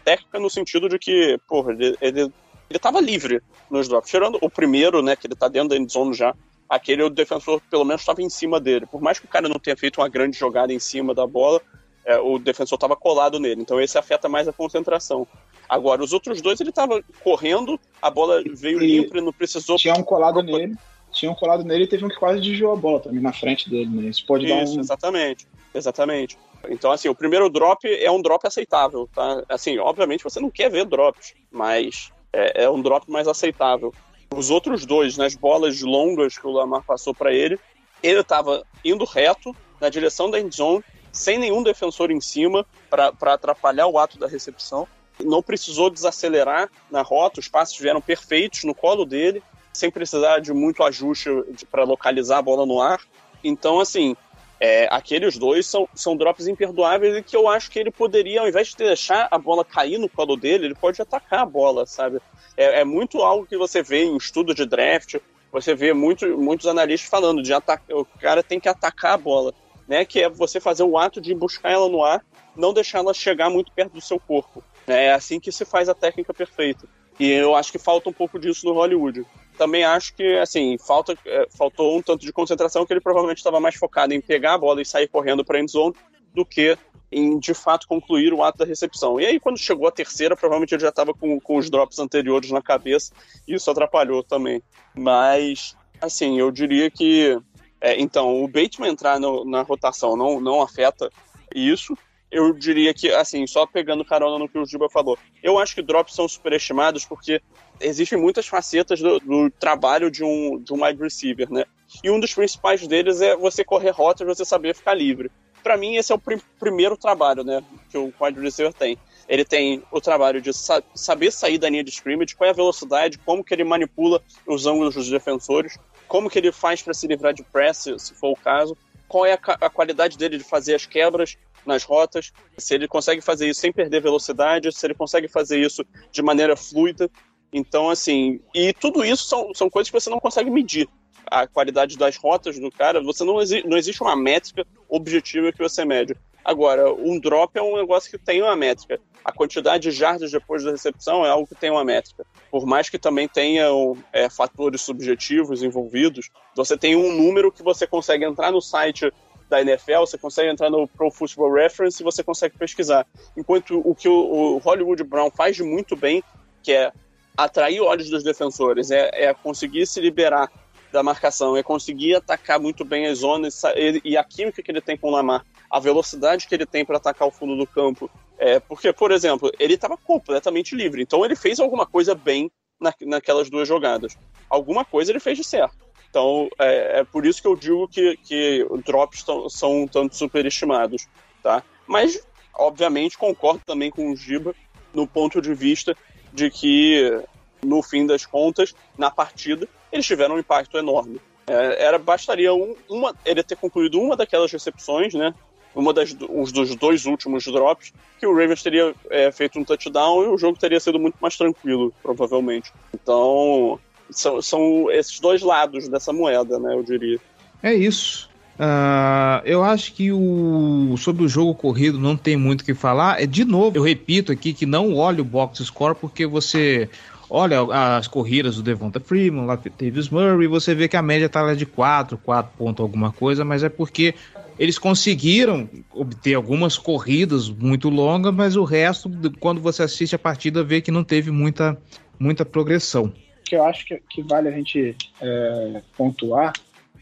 [0.05, 2.33] Técnica no sentido de que, porra, ele, ele,
[2.68, 3.40] ele tava livre
[3.71, 4.11] nos drops.
[4.11, 6.35] Tirando o primeiro, né, que ele tá dentro da endzone já,
[6.68, 8.85] aquele o defensor pelo menos estava em cima dele.
[8.85, 11.62] Por mais que o cara não tenha feito uma grande jogada em cima da bola,
[12.05, 13.62] é, o defensor estava colado nele.
[13.62, 15.25] Então esse afeta mais a concentração.
[15.68, 19.76] Agora, os outros dois, ele estava correndo, a bola veio E limpa e não precisou.
[19.76, 20.74] Tinha um colado nele.
[21.12, 23.68] Tinha um colado nele e teve um que quase desviou a bola também na frente
[23.68, 24.09] dele, né?
[24.09, 24.81] Isso pode dar Isso, um.
[24.81, 25.46] exatamente.
[25.74, 26.38] Exatamente.
[26.68, 29.42] Então, assim, o primeiro drop é um drop aceitável, tá?
[29.48, 33.92] Assim, obviamente você não quer ver drops, mas é, é um drop mais aceitável.
[34.35, 37.59] Os outros dois, nas bolas longas que o Lamar passou para ele,
[38.02, 43.87] ele estava indo reto na direção da endzone, sem nenhum defensor em cima para atrapalhar
[43.87, 44.87] o ato da recepção.
[45.24, 50.52] Não precisou desacelerar na rota, os passos vieram perfeitos no colo dele, sem precisar de
[50.52, 51.28] muito ajuste
[51.70, 53.00] para localizar a bola no ar.
[53.42, 54.16] Então, assim,
[54.61, 58.48] é, aqueles dois são, são drops imperdoáveis e que eu acho que ele poderia, ao
[58.48, 62.18] invés de deixar a bola cair no colo dele, ele pode atacar a bola, sabe?
[62.57, 65.16] É, é muito algo que você vê em estudo de draft,
[65.52, 69.54] você vê muito, muitos analistas falando de atacar, o cara tem que atacar a bola,
[69.87, 70.04] né?
[70.04, 72.24] Que é você fazer o ato de buscar ela no ar,
[72.57, 74.62] não deixar ela chegar muito perto do seu corpo.
[74.88, 76.87] É assim que se faz a técnica perfeita.
[77.18, 79.27] E eu acho que falta um pouco disso no Hollywood.
[79.57, 83.59] também acho que, assim, falta, é, faltou um tanto de concentração que ele provavelmente estava
[83.59, 85.96] mais focado em pegar a bola e sair correndo para a endzone
[86.33, 86.79] do que
[87.11, 89.20] em, de fato, concluir o ato da recepção.
[89.20, 92.51] E aí, quando chegou a terceira, provavelmente ele já estava com, com os drops anteriores
[92.51, 93.12] na cabeça
[93.46, 94.62] e isso atrapalhou também.
[94.94, 97.38] Mas, assim, eu diria que,
[97.81, 101.11] é, então, o Bateman entrar no, na rotação não, não afeta
[101.55, 101.96] isso,
[102.31, 105.83] eu diria que, assim, só pegando carona no que o Giba falou, eu acho que
[105.83, 107.41] drops são superestimados porque
[107.81, 111.64] existem muitas facetas do, do, trabalho de um, de um wide receiver, né?
[112.05, 115.31] E um dos principais deles é você correr rotas, você saber ficar livre.
[115.62, 118.97] Para mim, esse é o prim primeiro trabalho, né, que o wide receiver tem.
[119.29, 122.55] Ele tem o trabalho de sa saber sair da linha de scrimmage, qual é a
[122.55, 127.07] velocidade, como que ele manipula os ângulos dos defensores, como que ele faz para se
[127.07, 128.77] livrar de press, se for o caso,
[129.09, 131.37] qual é a, a qualidade dele de fazer as quebras,
[131.68, 135.85] nas rotas, se ele consegue fazer isso sem perder velocidade, se ele consegue fazer isso
[136.11, 137.09] de maneira fluida.
[137.52, 140.88] Então, assim, e tudo isso são, são coisas que você não consegue medir.
[141.31, 145.59] A qualidade das rotas do cara, você não, exi não existe uma métrica objetiva que
[145.59, 146.16] você mede.
[146.44, 148.98] Agora, um drop é um negócio que tem uma métrica.
[149.22, 152.24] A quantidade de jardas depois da recepção é algo que tem uma métrica.
[152.50, 157.87] Por mais que também tenham é, fatores subjetivos envolvidos, você tem um número que você
[157.87, 159.12] consegue entrar no site
[159.49, 163.07] da NFL, você consegue entrar no Pro Football Reference e você consegue pesquisar.
[163.37, 166.23] Enquanto o que o, Hollywood Brown faz de muito bem,
[166.63, 166.93] que é
[167.37, 170.51] atrair olhos dos defensores, é, é conseguir se liberar
[170.93, 173.63] da marcação, é conseguir atacar muito bem as zonas
[174.05, 176.97] e a química que ele tem com o Lamar, a velocidade que ele tem para
[176.97, 178.11] atacar o fundo do campo.
[178.39, 182.95] É, porque, por exemplo, ele estava completamente livre, então ele fez alguma coisa bem na,
[183.03, 184.17] naquelas duas jogadas.
[184.49, 185.88] Alguma coisa ele fez de certo.
[186.11, 190.16] Então, é, é por isso que eu digo que, que drops tão, são um tanto
[190.16, 191.07] superestimados,
[191.42, 191.62] tá?
[191.87, 192.23] Mas,
[192.55, 194.55] obviamente, concordo também com o Giba
[194.94, 195.97] no ponto de vista
[196.33, 197.23] de que,
[197.62, 201.21] no fim das contas, na partida, eles tiveram um impacto enorme.
[201.47, 205.35] É, era bastaria um, uma, ele ter concluído uma daquelas recepções, né?
[205.75, 210.25] Uma das um dos dois últimos drops, que o Ravens teria é, feito um touchdown
[210.25, 212.73] e o jogo teria sido muito mais tranquilo, provavelmente.
[212.92, 213.79] Então,
[214.11, 216.75] são, são esses dois lados dessa moeda, né?
[216.75, 217.18] Eu diria.
[217.62, 218.29] É isso.
[218.59, 223.23] Uh, eu acho que o sobre o jogo corrido não tem muito o que falar.
[223.23, 226.90] É de novo, eu repito aqui que não olhe o box score porque você
[227.31, 227.61] olha
[227.97, 231.55] as corridas do Devonta Freeman, lá Davis Murray, você vê que a média tá lá
[231.55, 234.14] de 4, 4 pontos alguma coisa, mas é porque
[234.59, 240.64] eles conseguiram obter algumas corridas muito longas, mas o resto, quando você assiste a partida,
[240.64, 241.79] vê que não teve muita,
[242.18, 243.12] muita progressão
[243.49, 246.53] que eu acho que, que vale a gente é, pontuar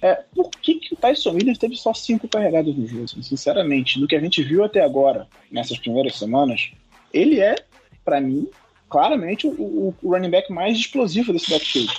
[0.02, 3.04] é por que, que o Tyson Williams teve só cinco carregadas no jogo.
[3.04, 6.70] Assim, sinceramente, do que a gente viu até agora, nessas primeiras semanas,
[7.12, 7.56] ele é,
[8.04, 8.48] para mim,
[8.88, 11.92] claramente o, o, running back mais explosivo desse backfield.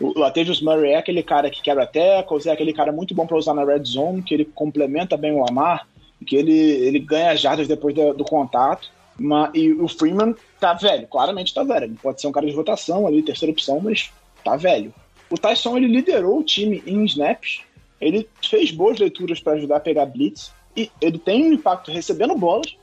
[0.00, 3.36] O Latavius Murray é aquele cara que quebra tackles, é aquele cara muito bom para
[3.36, 5.86] usar na red zone, que ele complementa bem o Lamar,
[6.26, 8.90] que ele, ele ganha jardas depois do, do contato.
[9.54, 11.84] E o Freeman tá velho, claramente tá velho.
[11.84, 14.10] Ele pode ser um cara de rotação ali, terceira opção, mas
[14.42, 14.94] tá velho.
[15.28, 17.60] O Tyson ele liderou o time em snaps,
[18.00, 22.34] ele fez boas leituras para ajudar a pegar blitz, e ele tem um impacto recebendo
[22.34, 22.76] bolas,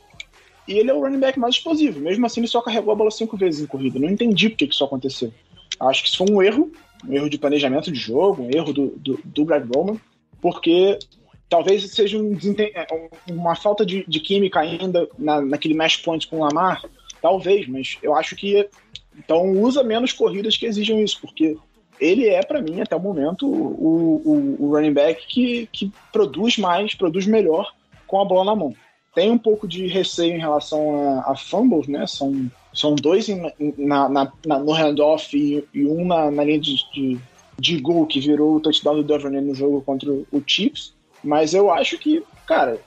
[0.68, 2.00] e ele é o running back mais explosivo.
[2.00, 4.00] Mesmo assim, ele só carregou a bola cinco vezes em corrida.
[4.00, 5.34] Não entendi por que isso aconteceu.
[5.80, 6.72] Acho que isso foi um erro,
[7.08, 9.98] um erro de planejamento de jogo, um erro do, do, do Greg Roman,
[10.42, 11.00] porque
[11.50, 12.88] Talvez seja um, é,
[13.30, 16.84] uma falta de, de química ainda na, naquele match point com o Lamar.
[17.22, 18.68] Talvez, mas eu acho que.
[19.18, 21.58] Então usa menos corridas que exijam isso, porque
[22.00, 26.58] ele é, para mim, até o momento, o, o, o, running back que, que produz
[26.58, 27.74] mais, produz melhor
[28.06, 28.76] com a bola na mão.
[29.16, 32.06] Tem um pouco de receio em relação a, a fumbles, né?
[32.06, 36.76] São, são dois em, na, na, na, no handoff e, e um na, linha de,
[36.94, 37.18] de,
[37.58, 40.94] de, gol que virou o touchdown do Duvernay no jogo contra o Chiefs.
[41.24, 42.80] Mas eu acho que, cara,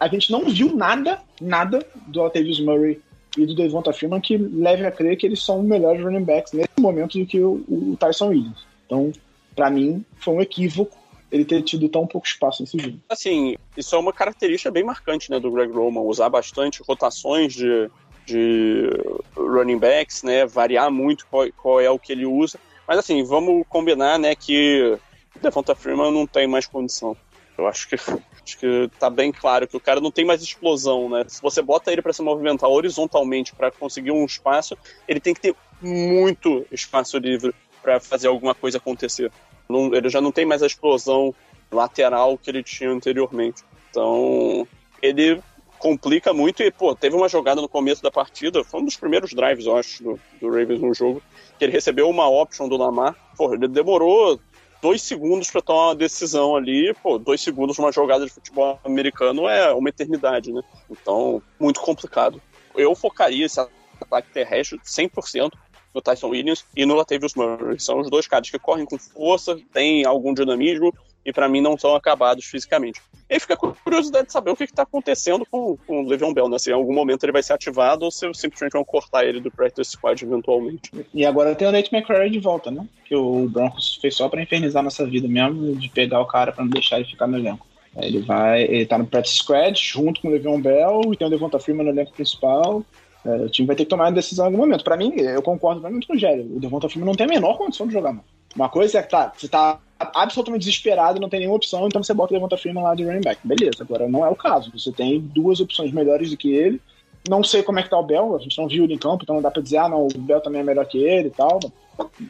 [0.00, 3.00] a gente não viu nada, nada do Latavius Murray
[3.36, 6.80] e do Devonta Freeman que leve a crer que eles são melhores running backs nesse
[6.80, 8.66] momento do que o, o Tyson Williams.
[8.86, 9.12] Então,
[9.54, 10.96] para mim, foi um equívoco
[11.30, 12.98] ele ter tido tão pouco espaço nesse jogo.
[13.08, 17.90] Assim, isso é uma característica bem marcante, né, do Greg Roman, usar bastante rotações de,
[18.24, 18.88] de
[19.36, 22.58] running backs, né, variar muito qual, qual é o que ele usa.
[22.86, 24.96] Mas assim, vamos combinar, né, que
[25.42, 27.16] Devonta Freeman não tem mais condição.
[27.58, 31.08] Eu acho que acho que tá bem claro que o cara não tem mais explosão,
[31.08, 31.24] né?
[31.26, 34.76] Se você bota ele para se movimentar horizontalmente para conseguir um espaço,
[35.08, 39.32] ele tem que ter muito espaço livre para fazer alguma coisa acontecer.
[39.68, 41.34] Não, ele já não tem mais a explosão
[41.70, 43.62] lateral que ele tinha anteriormente.
[43.90, 44.66] Então,
[45.02, 45.40] ele
[45.78, 46.62] complica muito.
[46.62, 49.76] E, pô, teve uma jogada no começo da partida, foi um dos primeiros drives, eu
[49.76, 51.22] acho, do, do Ravens no jogo,
[51.58, 53.14] que ele recebeu uma option do Lamar.
[53.36, 54.40] Pô, ele demorou
[54.86, 56.94] dois segundos para tomar uma decisão ali.
[57.02, 60.62] Pô, dois segundos numa jogada de futebol americano é uma eternidade, né?
[60.88, 62.40] Então, muito complicado.
[62.72, 65.50] Eu focaria esse ataque terrestre 100%
[65.92, 67.80] no Tyson Williams e no Latavius Murray.
[67.80, 70.94] São os dois caras que correm com força, têm algum dinamismo
[71.26, 73.02] e para mim não são acabados fisicamente.
[73.28, 76.48] E aí fica curiosidade de saber o que está acontecendo com, com o Le'Veon Bell,
[76.48, 76.58] né?
[76.58, 79.50] Se em algum momento ele vai ser ativado ou se simplesmente vão cortar ele do
[79.50, 80.92] practice squad eventualmente.
[81.12, 82.86] E agora tem o Nate McCrary de volta, né?
[83.04, 86.62] Que o Broncos fez só pra infernizar nossa vida mesmo, de pegar o cara pra
[86.62, 87.66] não deixar ele ficar no elenco.
[87.96, 91.30] Ele vai, ele tá no practice squad junto com o Le'Veon Bell e tem o
[91.30, 92.84] Devonta Freeman no elenco principal.
[93.24, 94.84] É, o time vai ter que tomar uma decisão em algum momento.
[94.84, 96.44] Pra mim, eu concordo muito com o Gério.
[96.44, 98.24] O Devonta Freeman não tem a menor condição de jogar, mano.
[98.56, 102.12] Uma coisa é que tá, você tá absolutamente desesperado não tem nenhuma opção, então você
[102.12, 103.40] bota o Devonta Freeman lá de running back.
[103.44, 104.70] Beleza, agora não é o caso.
[104.72, 106.80] Você tem duas opções melhores do que ele.
[107.28, 109.24] Não sei como é que tá o Bell, a gente não viu ele em campo,
[109.24, 111.30] então não dá pra dizer, ah, não, o Bell também é melhor que ele e
[111.30, 111.58] tal.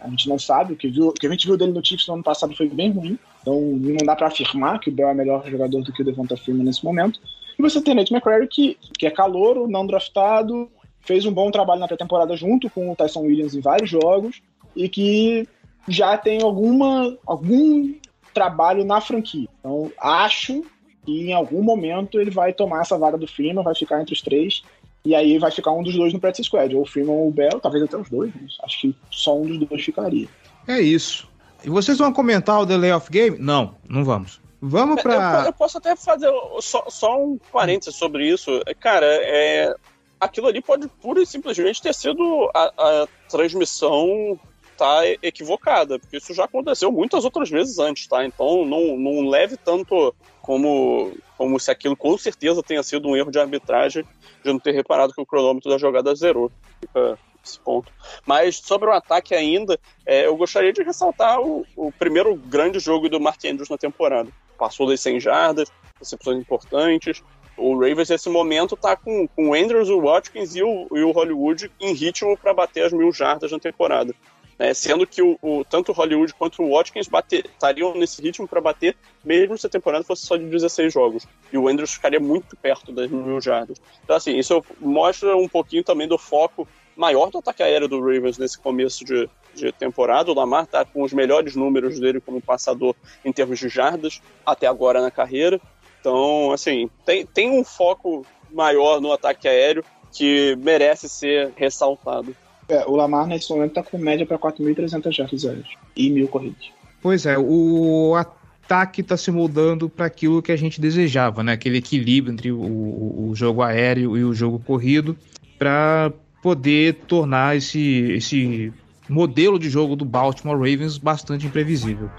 [0.01, 2.07] A gente não sabe, o que, viu, o que a gente viu dele no Chiefs
[2.07, 5.15] no ano passado foi bem ruim, então não dá pra afirmar que o Bell é
[5.15, 7.21] melhor jogador do que o Devonta Freeman nesse momento.
[7.59, 11.81] E você tem Nate McCrary, que, que é calouro, não draftado, fez um bom trabalho
[11.81, 14.41] na pré-temporada junto com o Tyson Williams em vários jogos,
[14.75, 15.49] e que
[15.89, 17.95] já tem alguma, algum
[18.35, 19.49] trabalho na franquia.
[19.61, 20.65] Então, acho
[21.05, 24.21] que em algum momento ele vai tomar essa vaga do Freeman, vai ficar entre os
[24.21, 24.63] três,
[25.05, 27.31] e aí vai ficar um dos dois no practice squad, ou o Freeman ou o
[27.31, 30.29] Bell, talvez até os dois, mas acho que só um dos dois ficaria.
[30.67, 31.29] É isso.
[31.65, 33.39] E vocês vão comentar o delay of game?
[33.39, 34.41] Não, não vamos.
[34.61, 35.45] Vamos Eu, pra.
[35.47, 38.51] eu posso até fazer só, só um parênteses sobre isso.
[38.81, 39.75] Cara, é,
[40.21, 44.39] aquilo ali pode pura e simplesmente ter sido a, a transmissão
[44.77, 48.25] tá equivocada, porque isso já aconteceu muitas outras vezes antes, tá?
[48.25, 53.31] Então não, não leve tanto como, como se aquilo com certeza tenha sido um erro
[53.31, 54.05] de arbitragem
[54.45, 56.51] de não ter reparado que o cronômetro da jogada zerou.
[56.81, 57.93] Fica esse ponto.
[58.25, 63.09] Mas sobre o ataque ainda, é, eu gostaria de ressaltar o, o primeiro grande jogo
[63.09, 64.31] do Mark Andrews na temporada.
[64.59, 67.23] Passou das 100 jardas, recepções importantes.
[67.57, 71.11] O Ravens, nesse momento, tá com, com o Andrews, o Watkins e o, e o
[71.11, 74.15] Hollywood em ritmo para bater as mil jardas na temporada.
[74.59, 78.49] Né, sendo que o, o, tanto o Hollywood quanto o Watkins bater, estariam nesse ritmo
[78.49, 81.29] para bater, mesmo se a temporada fosse só de 16 jogos.
[81.53, 83.79] E o Andrews ficaria muito perto das mil jardas.
[84.03, 86.67] Então, assim, isso mostra um pouquinho também do foco
[86.97, 90.31] maior do ataque aéreo do Ravens nesse começo de, de temporada.
[90.31, 94.67] O Lamar está com os melhores números dele como passador em termos de jardas até
[94.67, 95.61] agora na carreira.
[96.01, 102.35] Então, assim, tem, tem um foco maior no ataque aéreo que merece ser ressaltado.
[102.69, 106.71] É, o Lamar nesse momento tá com média para 4.300 jardas aéreas e mil corridas.
[107.01, 111.53] Pois é, o ataque está se moldando para aquilo que a gente desejava, né?
[111.53, 115.17] Aquele equilíbrio entre o, o, o jogo aéreo e o jogo corrido,
[115.59, 118.73] para poder tornar esse, esse
[119.09, 122.11] modelo de jogo do Baltimore Ravens bastante imprevisível.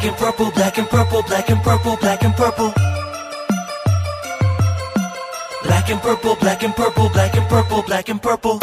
[0.00, 2.72] Black and purple, black and purple, black and purple, black and purple.
[5.62, 8.58] Black and purple, black and purple, black and purple, black and purple.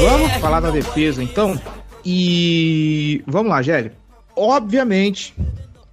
[0.00, 1.60] Vamos falar da defesa então.
[2.02, 3.92] E vamos lá, Gélio.
[4.34, 5.34] Obviamente,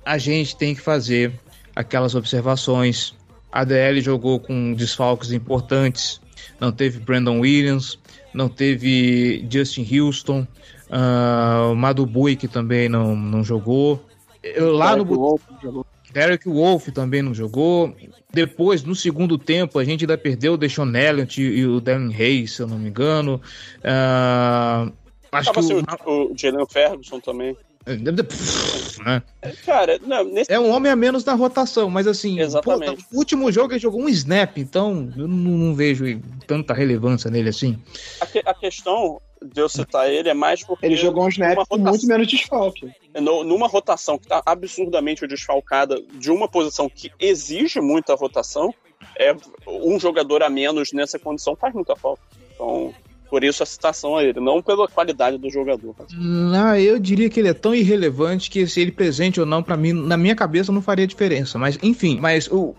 [0.05, 1.33] a gente tem que fazer
[1.75, 3.13] aquelas observações.
[3.51, 6.21] A DL jogou com desfalques importantes.
[6.61, 7.99] Não teve Brandon Williams,
[8.33, 10.47] não teve Justin Houston,
[10.89, 14.03] uh, Madu Bui que também não, não jogou.
[14.43, 15.85] Eu, lá Derek no Wolf jogou.
[16.11, 17.93] Derek Wolf também não jogou.
[18.33, 22.53] Depois, no segundo tempo, a gente ainda perdeu o Deshaun Elliott e o Devin Hayes,
[22.53, 23.41] se eu não me engano.
[23.83, 24.91] Ah,
[25.31, 27.55] acho Tava que o, o, o Jalen Ferguson também.
[27.95, 29.23] Né?
[29.65, 33.03] Cara, não, nesse, É um homem a menos na rotação, mas assim, Exatamente.
[33.03, 36.05] pô, no último jogo ele jogou um snap, então eu não, não vejo
[36.45, 37.81] tanta relevância nele assim.
[38.19, 40.85] a, que- a questão de eu citar ele é mais porque.
[40.85, 42.91] Ele jogou um snap numa com rotação- muito menos desfalque.
[43.21, 48.73] no- numa rotação que está absurdamente desfalcada de uma posição que exige muita rotação,
[49.17, 49.35] é
[49.67, 52.21] um jogador a menos nessa condição faz muita falta.
[52.55, 52.93] Então,
[53.29, 55.95] por isso a citação a ele, não pela qualidade do jogador.
[56.55, 59.77] Ah, eu diria que ele é tão irrelevante que se ele presente ou não, pra
[59.77, 61.57] mim, na minha cabeça não faria diferença.
[61.57, 62.75] Mas, enfim, mas o,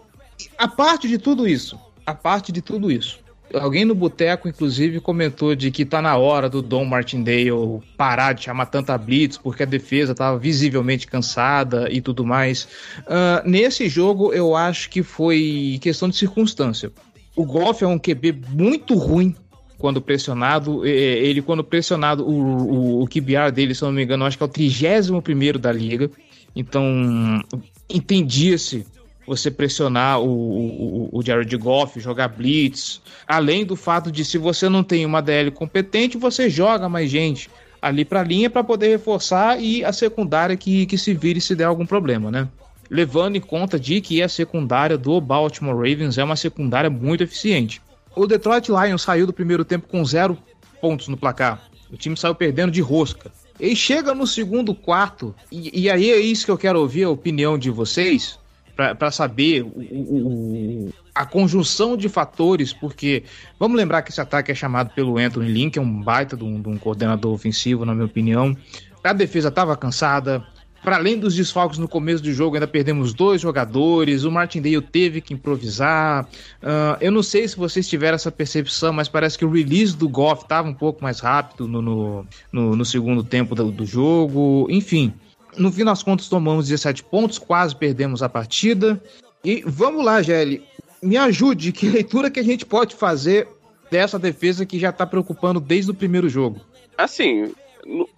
[0.57, 3.21] a parte de tudo isso, a parte de tudo isso.
[3.55, 8.45] Alguém no boteco, inclusive, comentou de que tá na hora do Dom Martindale parar de
[8.45, 12.69] chamar tanta blitz, porque a defesa tava visivelmente cansada e tudo mais.
[13.07, 16.93] Ah, nesse jogo, eu acho que foi questão de circunstância.
[17.35, 19.35] o Goff é um QB muito ruim
[19.79, 20.85] quando pressionado.
[20.87, 24.43] É, Ele, quando pressionado, o, o, o QBR dele, se não me engano, acho que
[24.43, 26.11] é o 31 da liga.
[26.55, 27.43] Então,
[27.89, 28.85] entendia-se
[29.27, 33.01] você pressionar o, o, o Jared Goff, jogar blitz.
[33.27, 37.49] Além do fato de, se você não tem uma DL competente, você joga mais gente
[37.81, 41.55] ali para a linha para poder reforçar e a secundária que, que se vire se
[41.55, 42.49] der algum problema, né?
[42.91, 47.81] Levando em conta de que a secundária do Baltimore Ravens é uma secundária muito eficiente.
[48.19, 50.37] O Detroit Lions saiu do primeiro tempo com zero
[50.81, 51.63] pontos no placar.
[51.89, 53.31] O time saiu perdendo de rosca.
[53.61, 57.11] E chega no segundo quarto, e, e aí é isso que eu quero ouvir a
[57.11, 58.37] opinião de vocês,
[58.75, 63.23] para saber o, o, a conjunção de fatores, porque
[63.59, 66.61] vamos lembrar que esse ataque é chamado pelo Anthony que é um baita de um,
[66.61, 68.57] de um coordenador ofensivo, na minha opinião.
[69.03, 70.45] A defesa estava cansada,
[70.89, 74.25] para além dos desfalques no começo do jogo, ainda perdemos dois jogadores.
[74.25, 76.25] O Martindale teve que improvisar.
[76.63, 80.09] Uh, eu não sei se vocês tiveram essa percepção, mas parece que o release do
[80.09, 84.67] Goff estava um pouco mais rápido no, no, no, no segundo tempo do, do, jogo.
[84.71, 85.13] Enfim,
[85.59, 88.99] no fim das contas, tomamos 17 pontos, quase perdemos a partida.
[89.45, 90.65] E vamos lá, Gelli.
[91.03, 93.47] Me ajude, que leitura que a gente pode fazer
[93.91, 96.63] dessa defesa que já está preocupando desde o primeiro jogo?
[96.97, 97.53] Assim,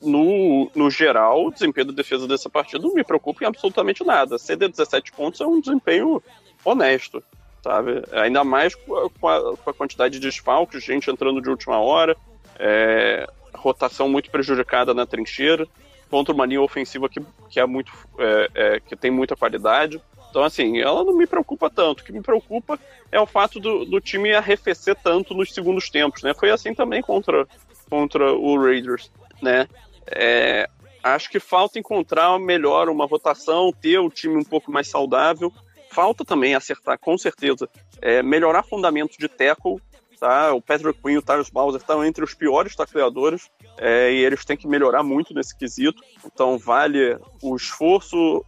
[0.01, 4.37] no, no, geral, o desempenho da defesa dessa partida não me preocupa em absolutamente nada.
[4.37, 6.21] Ceder 17 pontos é um desempenho
[6.65, 7.23] honesto,
[7.63, 8.03] sabe?
[8.13, 11.79] Ainda mais com a, com a, com a quantidade de desfalques, gente entrando de última
[11.79, 12.17] hora,
[12.59, 15.69] é, rotação muito prejudicada na trincheira,
[16.11, 20.03] contra uma linha ofensiva que, que, é muito, é, é, que tem muita qualidade.
[20.29, 22.01] Então, assim, ela não me preocupa tanto.
[22.01, 22.79] O que me preocupa
[23.13, 26.35] é o fato do, do time arrefecer tanto nos segundos tempos, né?
[26.35, 27.47] Foi assim também contra,
[27.89, 29.11] contra o Raiders
[29.43, 29.69] né?
[30.07, 30.69] É,
[31.03, 35.53] acho que falta encontrar melhor uma rotação, ter o time um pouco mais saudável.
[35.91, 37.69] Falta também acertar, com certeza,
[38.01, 39.81] é, melhorar fundamento de tackle.
[40.19, 40.53] Tá?
[40.53, 44.45] O Patrick Quinn e o Tyrus Bowser estão entre os piores tacleadores é, e eles
[44.45, 46.03] têm que melhorar muito nesse quesito.
[46.25, 48.45] Então, vale o esforço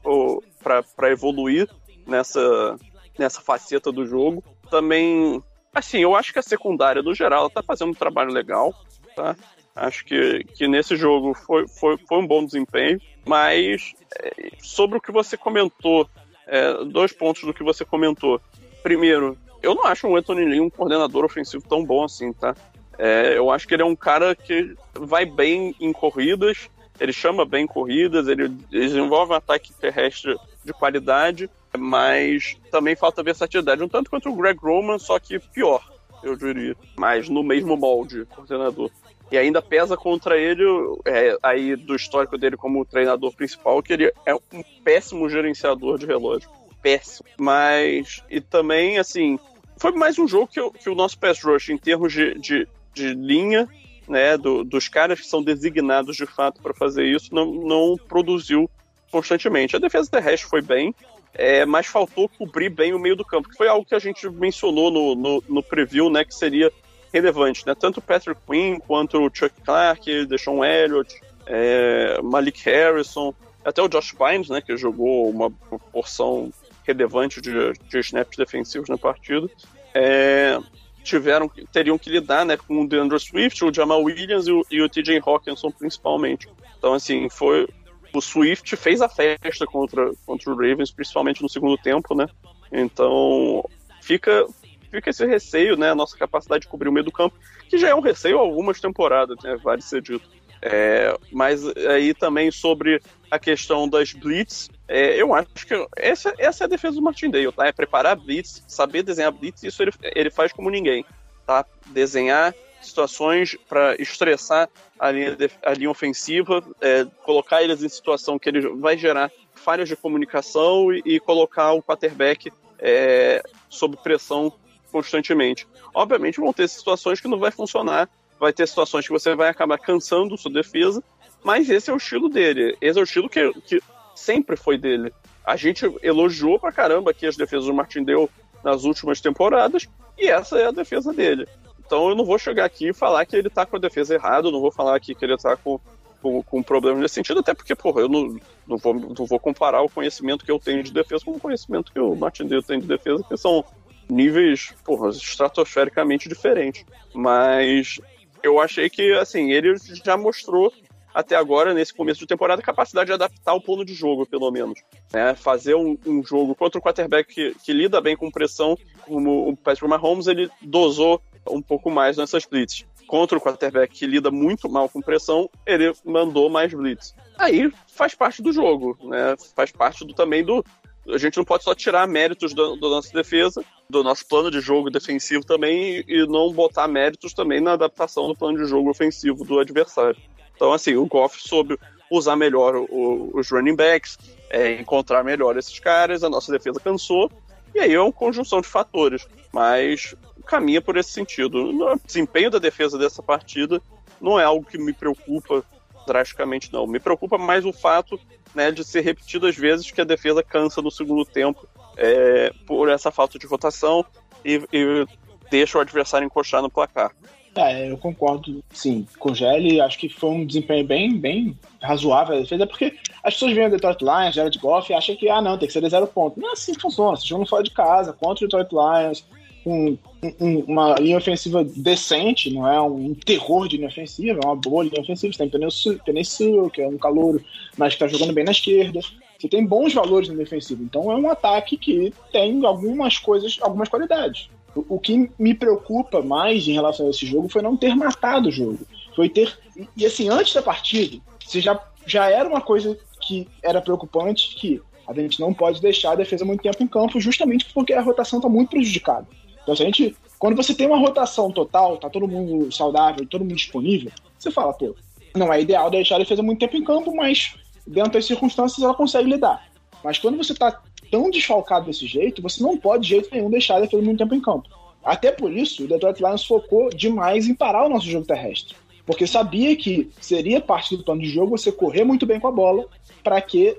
[0.63, 1.69] para evoluir
[2.07, 2.77] nessa,
[3.19, 4.45] nessa faceta do jogo.
[4.71, 5.43] Também,
[5.75, 8.75] assim, eu acho que a secundária, no geral, está fazendo um trabalho legal.
[9.17, 9.35] Tá?
[9.75, 15.01] Acho que, que nesse jogo foi, foi, foi um bom desempenho, mas é, sobre o
[15.01, 16.09] que você comentou,
[16.47, 18.41] é, dois pontos do que você comentou.
[18.83, 22.55] Primeiro, eu não acho o Anthony Lee um coordenador ofensivo tão bom assim, tá?
[22.99, 26.69] É, eu acho que ele é um cara que vai bem em corridas,
[27.01, 33.83] ele chama bem corridas, ele desenvolve um ataque terrestre de qualidade, mas também falta versatilidade,
[33.83, 35.83] um tanto quanto o Greg Roman, só que pior,
[36.23, 38.91] eu diria, mas no mesmo molde, coordenador.
[39.33, 40.63] E ainda pesa contra ele,
[41.07, 46.05] é, aí do histórico dele como treinador principal, que ele é um péssimo gerenciador de
[46.05, 46.51] relógio.
[46.83, 47.27] Péssimo.
[47.39, 49.39] Mas, e também, assim,
[49.79, 53.15] foi mais um jogo que, que o nosso pass rush, em termos de, de, de
[53.15, 53.67] linha,
[54.07, 58.69] né, do, dos caras que são designados de fato para fazer isso, não, não produziu
[59.11, 59.75] constantemente.
[59.75, 60.95] A defesa terrestre foi bem,
[61.33, 64.29] é, mas faltou cobrir bem o meio do campo, que foi algo que a gente
[64.29, 66.71] mencionou no, no, no preview, né, que seria
[67.13, 67.75] relevante, né?
[67.75, 71.15] Tanto Patrick Quinn quanto o Chuck Clark, Deshaun Elliott,
[71.47, 73.35] é, Malik Harrison,
[73.65, 74.61] até o Josh Bynes, né?
[74.61, 75.51] Que jogou uma
[75.93, 76.53] porção
[76.87, 79.49] relevante de, de snaps defensivos na partida.
[79.95, 80.59] É,
[81.03, 84.81] tiveram, teriam que lidar né, com o DeAndre Swift, o Jamal Williams e o, e
[84.81, 86.49] o TJ Hawkinson principalmente.
[86.79, 87.69] Então, assim, foi.
[88.15, 92.27] O Swift fez a festa contra, contra o Ravens, principalmente no segundo tempo, né?
[92.71, 93.65] Então,
[94.03, 94.47] fica,
[94.93, 95.91] fica esse receio, né?
[95.91, 97.35] A nossa capacidade de cobrir o meio do campo,
[97.69, 99.57] que já é um receio algumas temporadas, né?
[99.57, 100.29] Vale ser dito.
[100.61, 106.63] É, mas aí também sobre a questão das blitz, é, eu acho que essa, essa
[106.63, 107.67] é a defesa do Martindale, tá?
[107.67, 111.05] É preparar blitz, saber desenhar blitz, isso ele, ele faz como ninguém,
[111.47, 111.65] tá?
[111.87, 114.69] Desenhar situações para estressar
[114.99, 119.89] a linha, a linha ofensiva, é, colocar eles em situação que ele vai gerar falhas
[119.89, 124.53] de comunicação e, e colocar o quarterback é, sob pressão
[124.93, 125.67] constantemente.
[125.95, 129.79] Obviamente vão ter situações que não vai funcionar, vai ter situações que você vai acabar
[129.79, 131.03] cansando sua defesa,
[131.43, 132.77] mas esse é o estilo dele.
[132.81, 133.83] Esse é o estilo que, que
[134.15, 135.13] sempre foi dele.
[135.45, 138.31] A gente elogiou pra caramba aqui as defesas do Martin Deu
[138.63, 141.49] nas últimas temporadas, e essa é a defesa dele.
[141.85, 144.51] Então eu não vou chegar aqui e falar que ele tá com a defesa errada,
[144.51, 145.81] não vou falar aqui que ele tá com,
[146.23, 149.83] com, com problema nesse sentido, até porque, porra, eu não, não, vou, não vou comparar
[149.83, 152.79] o conhecimento que eu tenho de defesa com o conhecimento que o Martin Deu tem
[152.79, 153.65] de defesa, que são
[154.09, 156.85] níveis, porra, estratosfericamente diferentes.
[157.15, 158.01] Mas
[158.43, 159.75] eu achei que, assim, ele
[160.05, 160.73] já mostrou
[161.15, 164.81] até agora, nesse começo de temporada, capacidade de adaptar o plano de jogo, pelo menos.
[165.13, 165.35] Né?
[165.35, 169.57] Fazer um, um jogo contra o quarterback que, que, lida bem com pressão, como o
[169.57, 172.87] Patrick Mahomes, ele dosou um pouco mais nessas blitz.
[173.07, 177.15] Contra o quarterback que lida muito mal com pressão, ele mandou mais blitz.
[177.37, 179.37] Aí faz parte do jogo, né?
[179.55, 180.65] Faz parte do, também do,
[181.09, 184.91] a gente não pode só tirar méritos da, nossa defesa, do nosso plano de jogo
[184.91, 189.59] defensivo também, e não botar méritos também na adaptação do plano de jogo ofensivo do
[189.59, 190.21] adversário.
[190.55, 191.77] Então, assim, o Goff soube
[192.11, 194.19] usar melhor o, os running backs,
[194.51, 197.31] é, encontrar melhor esses caras, a nossa defesa cansou,
[197.75, 200.15] e aí é uma conjunção de fatores, mas
[200.47, 201.59] caminha por esse sentido.
[201.59, 203.81] O desempenho da defesa dessa partida
[204.21, 205.65] não é algo que me preocupa
[206.07, 206.87] drasticamente, não.
[206.87, 208.21] Me preocupa mais o fato
[208.55, 212.89] né, de ser repetido às vezes que a defesa cansa no segundo tempo é, por
[212.89, 214.05] essa falta de rotação
[214.45, 215.07] e, e
[215.51, 217.13] deixa o adversário encostar no placar.
[217.55, 219.81] É, eu concordo, sim, com o Gelli.
[219.81, 223.71] Acho que foi um desempenho bem, bem razoável a defesa, porque as pessoas veem o
[223.71, 226.41] Detroit Lions, Jared Goff, e acham que, ah, não, tem que ser de zero ponto.
[226.41, 227.17] Não é assim que funciona.
[227.17, 229.25] Você joga fora de casa, contra o Detroit Lions,
[229.63, 229.97] com
[230.41, 234.85] um, uma linha ofensiva decente, não é um terror de linha ofensiva, é uma boa
[234.85, 235.33] linha ofensiva.
[235.33, 237.43] Você tem Penicil, que é um calouro,
[237.77, 239.01] mas que está jogando bem na esquerda.
[239.39, 240.83] Você tem bons valores no defensivo.
[240.85, 244.49] Então é um ataque que tem algumas coisas, algumas qualidades.
[244.75, 248.49] O, o que me preocupa mais em relação a esse jogo foi não ter matado
[248.49, 248.79] o jogo.
[249.17, 249.57] Foi ter.
[249.77, 254.55] E, e assim, antes da partida, você já, já era uma coisa que era preocupante,
[254.55, 258.01] que a gente não pode deixar a defesa muito tempo em campo, justamente porque a
[258.01, 259.27] rotação está muito prejudicada.
[259.63, 263.43] Então, se a gente, quando você tem uma rotação total, tá todo mundo saudável, todo
[263.43, 264.95] mundo disponível, você fala, pô,
[265.35, 267.55] não é ideal deixar a defesa muito tempo em campo, mas
[267.87, 269.67] dentro das circunstâncias ela consegue lidar.
[270.05, 273.77] Mas quando você tá tão desfalcado desse jeito, você não pode de jeito nenhum deixar
[273.77, 274.69] a defesa muito tempo em campo.
[275.05, 278.77] Até por isso, o Detroit Lions focou demais em parar o nosso jogo terrestre.
[279.05, 282.53] Porque sabia que seria parte do plano de jogo você correr muito bem com a
[282.53, 282.87] bola
[283.23, 283.77] para que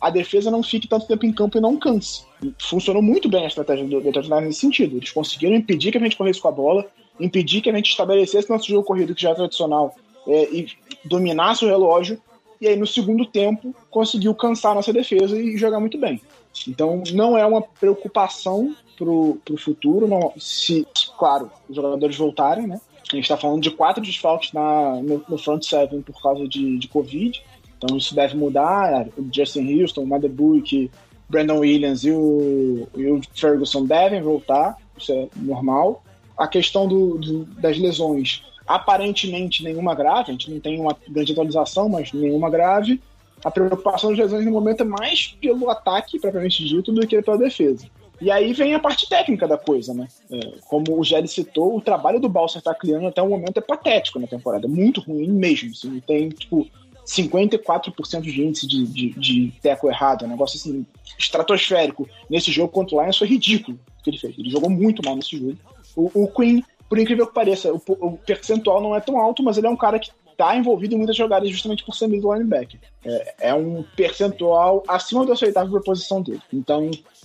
[0.00, 2.24] a defesa não fique tanto tempo em campo e não canse.
[2.60, 4.96] Funcionou muito bem a estratégia do Detroit nesse sentido.
[4.96, 6.86] Eles conseguiram impedir que a gente corresse com a bola,
[7.20, 9.94] impedir que a gente estabelecesse nosso jogo corrido, que já é tradicional,
[10.26, 10.68] é, e
[11.04, 12.20] dominasse o relógio.
[12.60, 16.20] E aí, no segundo tempo, conseguiu cansar a nossa defesa e jogar muito bem.
[16.66, 20.86] Então, não é uma preocupação pro, pro futuro, não, se,
[21.18, 22.80] claro, os jogadores voltarem, né?
[23.12, 26.76] A gente está falando de quatro desfalques na, no, no front seven por causa de,
[26.78, 27.40] de Covid.
[27.86, 29.06] Então isso deve mudar.
[29.16, 30.90] O Justin Houston, o Madebuik,
[31.28, 36.02] Brandon Williams e o, e o Ferguson devem voltar, isso é normal.
[36.36, 41.32] A questão do, do, das lesões, aparentemente nenhuma grave, a gente não tem uma grande
[41.32, 43.00] atualização, mas nenhuma grave.
[43.44, 47.38] A preocupação das lesões no momento é mais pelo ataque, propriamente dito, do que pela
[47.38, 47.86] defesa.
[48.20, 50.08] E aí vem a parte técnica da coisa, né?
[50.30, 53.60] É, como o Gelli citou, o trabalho do Balser tá criando até o momento é
[53.60, 55.70] patético na temporada, muito ruim mesmo.
[55.70, 56.66] Assim, tem, tipo,
[57.06, 60.84] 54% de índice de, de, de teco errado, um negócio assim,
[61.18, 62.08] estratosférico.
[62.28, 64.36] Nesse jogo contra o Lions foi ridículo o que ele fez.
[64.36, 65.56] Ele jogou muito mal nesse jogo.
[65.94, 69.56] O, o Queen, por incrível que pareça, o, o, percentual não é tão alto, mas
[69.56, 72.78] ele é um cara que está envolvido em muitas jogadas justamente por ser middle linebacker.
[73.04, 76.42] É, é um percentual acima do aceitável para a posição dele.
[76.52, 77.15] Então, é,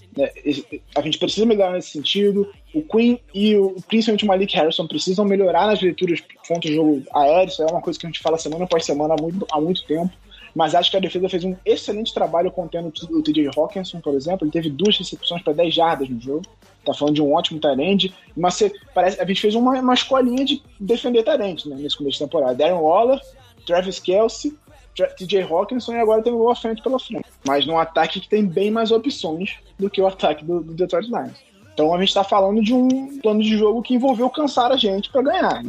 [0.95, 2.51] a gente precisa melhorar nesse sentido.
[2.74, 7.03] O Queen e o, principalmente o Malik Harrison precisam melhorar nas leituras contra o jogo
[7.14, 7.49] aéreo.
[7.49, 9.86] Isso é uma coisa que a gente fala semana após semana há muito, há muito
[9.86, 10.12] tempo.
[10.53, 14.45] Mas acho que a defesa fez um excelente trabalho contendo o TJ Hawkinson, por exemplo.
[14.45, 16.43] Ele teve duas recepções para 10 jardas no jogo.
[16.86, 18.14] Tá falando de um ótimo Tyrande.
[18.36, 22.18] Mas você, parece, a gente fez uma, uma escolinha de defender Tyrande né, nesse começo
[22.18, 22.55] de temporada.
[22.55, 23.22] Darren Waller,
[23.66, 24.57] Travis Kelsey,
[24.96, 27.26] TJ Hawkinson e agora tem o Boa Fent pela frente.
[27.46, 31.08] Mas num ataque que tem bem mais opções do que o ataque do, do Detroit
[31.08, 31.52] Lions.
[31.74, 35.10] Então a gente está falando de um plano de jogo que envolveu cansar a gente
[35.10, 35.64] para ganhar.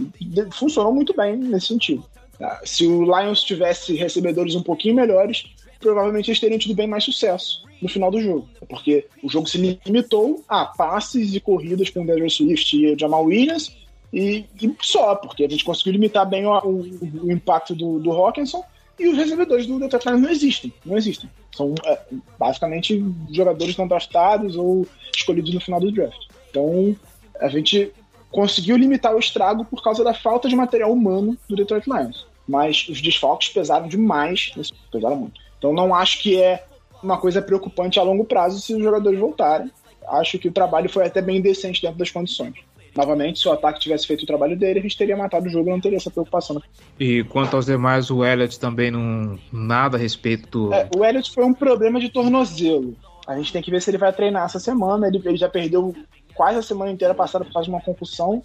[0.52, 2.04] Funcionou muito bem nesse sentido.
[2.38, 2.60] Tá?
[2.64, 5.46] Se o Lions tivesse recebedores um pouquinho melhores,
[5.80, 8.48] provavelmente eles teriam tido bem mais sucesso no final do jogo.
[8.68, 12.98] Porque o jogo se limitou a passes e corridas com o Daniel Swift e o
[12.98, 13.76] Jamal Williams
[14.12, 18.12] e, e, só, porque a gente conseguiu limitar bem o, o, o impacto do, do
[18.12, 18.62] Hawkinson
[18.98, 20.72] e os recebedores do Detroit Lions não existem.
[20.84, 21.30] Não existem.
[21.56, 21.98] São é,
[22.38, 26.26] basicamente jogadores não draftados ou escolhidos no final do draft.
[26.50, 26.96] Então,
[27.40, 27.92] a gente
[28.30, 32.26] conseguiu limitar o estrago por causa da falta de material humano do Detroit Lions.
[32.46, 34.52] Mas os desfalques pesaram demais,
[34.90, 35.40] pesaram muito.
[35.58, 36.64] Então, não acho que é
[37.02, 39.70] uma coisa preocupante a longo prazo se os jogadores voltarem.
[40.08, 42.54] Acho que o trabalho foi até bem decente dentro das condições
[42.94, 45.68] novamente, se o ataque tivesse feito o trabalho dele, a gente teria matado o jogo
[45.68, 46.60] e não teria essa preocupação.
[46.98, 49.38] E quanto aos demais, o Elliott também não.
[49.52, 50.74] nada a respeito do.
[50.74, 52.94] É, o Elliott foi um problema de tornozelo.
[53.26, 55.06] A gente tem que ver se ele vai treinar essa semana.
[55.06, 55.94] Ele, ele já perdeu
[56.34, 58.42] quase a semana inteira passada por causa de uma concussão.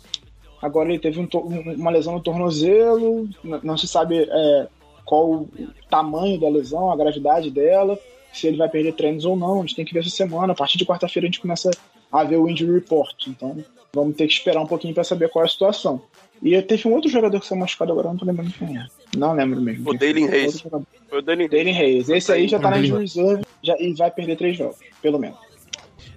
[0.62, 1.28] Agora ele teve um,
[1.76, 3.28] uma lesão no tornozelo.
[3.44, 4.68] Não, não se sabe é,
[5.04, 5.50] qual o
[5.90, 7.98] tamanho da lesão, a gravidade dela,
[8.32, 9.58] se ele vai perder treinos ou não.
[9.58, 10.54] A gente tem que ver essa semana.
[10.54, 11.72] A partir de quarta-feira a gente começa
[12.12, 13.28] a ver o injury report.
[13.28, 13.58] Então
[13.98, 16.02] vamos ter que esperar um pouquinho para saber qual é a situação.
[16.42, 18.86] E teve um outro jogador que saiu machucado agora, não tô lembrando quem é.
[19.18, 19.90] Não lembro mesmo.
[19.90, 20.86] O Dalen jogador.
[21.10, 22.10] Foi o Dalen Hayes.
[22.10, 25.38] Esse aí já tá na reserve já, e vai perder três jogos, pelo menos.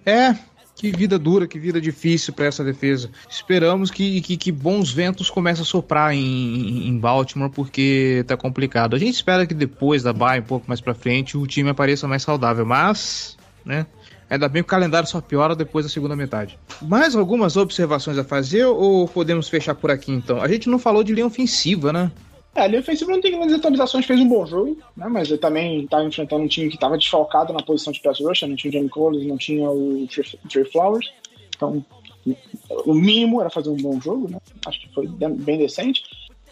[0.05, 0.35] É,
[0.77, 3.11] que vida dura, que vida difícil pra essa defesa.
[3.29, 8.97] Esperamos que, que, que bons ventos comecem a soprar em, em Baltimore, porque tá complicado.
[8.97, 12.09] A gente espera que depois da bye, um pouco mais pra frente, o time apareça
[12.09, 13.87] mais saudável, mas, né?
[14.31, 16.57] Ainda bem que o calendário só piora depois da segunda metade.
[16.81, 20.41] Mais algumas observações a fazer ou podemos fechar por aqui então?
[20.41, 22.13] A gente não falou de linha ofensiva, né?
[22.55, 25.09] É, a linha ofensiva não tem grandes atualizações, fez um bom jogo, né?
[25.09, 28.49] Mas ele também estava enfrentando um time que estava desfalcado na posição de pass rusher,
[28.49, 30.09] não tinha o Johnny Collins, não tinha o
[30.49, 31.13] Trey Flowers.
[31.57, 31.85] Então,
[32.87, 34.39] o mínimo era fazer um bom jogo, né?
[34.67, 36.03] Acho que foi bem decente.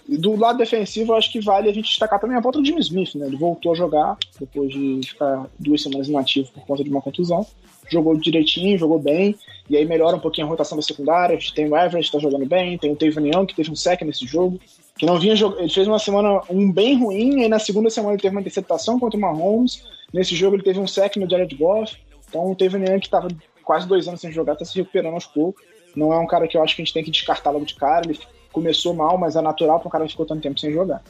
[0.09, 3.15] Do lado defensivo, acho que vale a gente destacar também a volta do Jimmy Smith,
[3.15, 3.27] né?
[3.27, 7.47] Ele voltou a jogar depois de ficar duas semanas inativo por conta de uma contusão.
[7.91, 9.37] Jogou direitinho, jogou bem,
[9.69, 11.37] e aí melhora um pouquinho a rotação da secundária.
[11.37, 13.77] A gente tem o Everett, tá jogando bem, tem o Tavon Young, que teve um
[13.77, 14.59] sec nesse jogo,
[14.99, 15.61] que não vinha jogando.
[15.61, 18.41] Ele fez uma semana um bem ruim, e aí na segunda semana ele teve uma
[18.41, 19.85] interceptação contra o Mahomes.
[20.11, 21.95] Nesse jogo ele teve um sec no Jared Goff.
[22.31, 23.29] Então o Tavon Young, que tava
[23.63, 25.63] quase dois anos sem jogar, tá se recuperando aos poucos.
[25.95, 27.75] Não é um cara que eu acho que a gente tem que descartar logo de
[27.75, 28.07] cara.
[28.07, 28.19] Ele
[28.53, 31.03] começou mal, mas é natural para um cara que ficou tanto tempo sem jogar.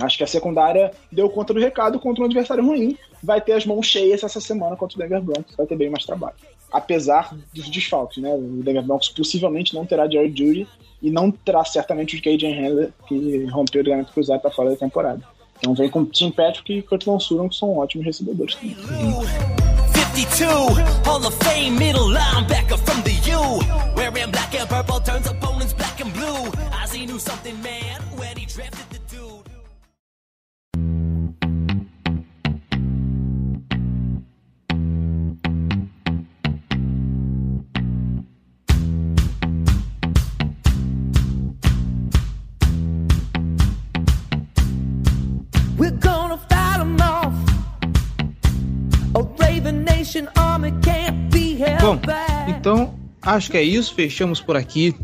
[0.00, 2.96] Acho que a secundária deu conta do recado contra um adversário ruim.
[3.22, 5.56] Vai ter as mãos cheias essa semana contra o Denver Broncos.
[5.56, 6.36] Vai ter bem mais trabalho.
[6.70, 8.32] Apesar dos desfalques, né?
[8.32, 10.68] O Denver Broncos possivelmente não terá Jerry Judy
[11.02, 14.76] e não terá certamente o KJ Handler, que rompeu o ligamento cruzado para fora da
[14.76, 15.22] temporada.
[15.58, 18.76] Então vem com Tim Patrick e Cortland Sutton, que são ótimos recebedores também.
[19.94, 23.60] 52, Hall of Fame middle linebacker from the U.
[23.96, 25.37] Wearing black and purple turns blue.
[27.18, 29.44] Something, man, when he drafted the dude.
[45.76, 47.34] We're gonna fight 'em off.
[49.14, 52.50] A Raven Nation army can't be held Bom, back.
[52.50, 53.94] então acho que é isso.
[53.94, 54.94] Fechamos por aqui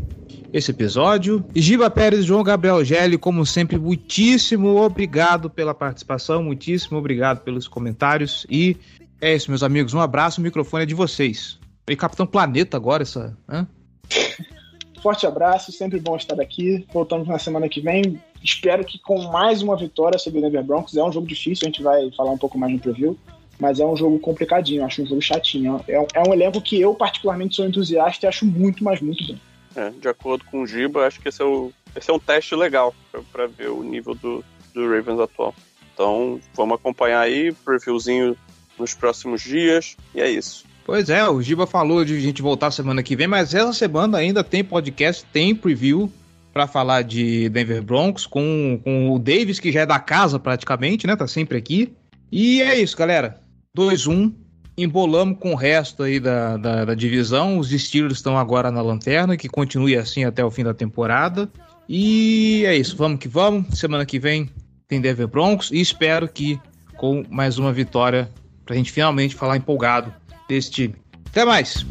[0.57, 1.43] esse episódio.
[1.53, 8.47] Giba Pérez João Gabriel Gelli, como sempre, muitíssimo obrigado pela participação, muitíssimo obrigado pelos comentários.
[8.49, 8.77] E
[9.19, 9.93] é isso, meus amigos.
[9.93, 11.59] Um abraço, o microfone é de vocês.
[11.89, 13.37] E Capitão Planeta agora, essa.
[13.49, 13.67] hã?
[15.03, 16.87] Forte abraço, sempre bom estar aqui.
[16.91, 18.17] Voltamos na semana que vem.
[18.41, 20.95] Espero que com mais uma vitória sobre o Denver Broncos.
[20.95, 23.17] É um jogo difícil, a gente vai falar um pouco mais no preview.
[23.59, 25.81] Mas é um jogo complicadinho, acho um jogo chatinho.
[25.85, 29.21] É um, é um elenco que eu, particularmente, sou entusiasta e acho muito, mas muito
[29.27, 29.35] bom.
[29.75, 32.55] É, de acordo com o Giba, acho que esse é, o, esse é um teste
[32.55, 32.95] legal
[33.31, 35.53] para ver o nível do, do Ravens atual.
[35.93, 38.37] Então, vamos acompanhar aí, previewzinho
[38.77, 40.65] nos próximos dias, e é isso.
[40.85, 44.19] Pois é, o Giba falou de a gente voltar semana que vem, mas essa semana
[44.19, 46.11] ainda tem podcast, tem preview
[46.53, 51.07] para falar de Denver Broncos com, com o Davis, que já é da casa praticamente,
[51.07, 51.15] né?
[51.15, 51.93] Tá sempre aqui.
[52.31, 53.41] E é isso, galera.
[53.77, 54.31] 2-1.
[54.77, 57.57] Embolamos com o resto aí da, da, da divisão.
[57.57, 61.49] Os Steelers estão agora na lanterna, que continue assim até o fim da temporada.
[61.87, 63.77] E é isso, vamos que vamos.
[63.79, 64.49] Semana que vem
[64.87, 66.59] tem Denver Broncos e espero que
[66.97, 68.29] com mais uma vitória
[68.65, 70.13] pra gente finalmente falar empolgado
[70.47, 70.95] desse time.
[71.27, 71.85] Até mais!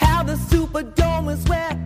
[0.00, 1.83] How the Superdome is where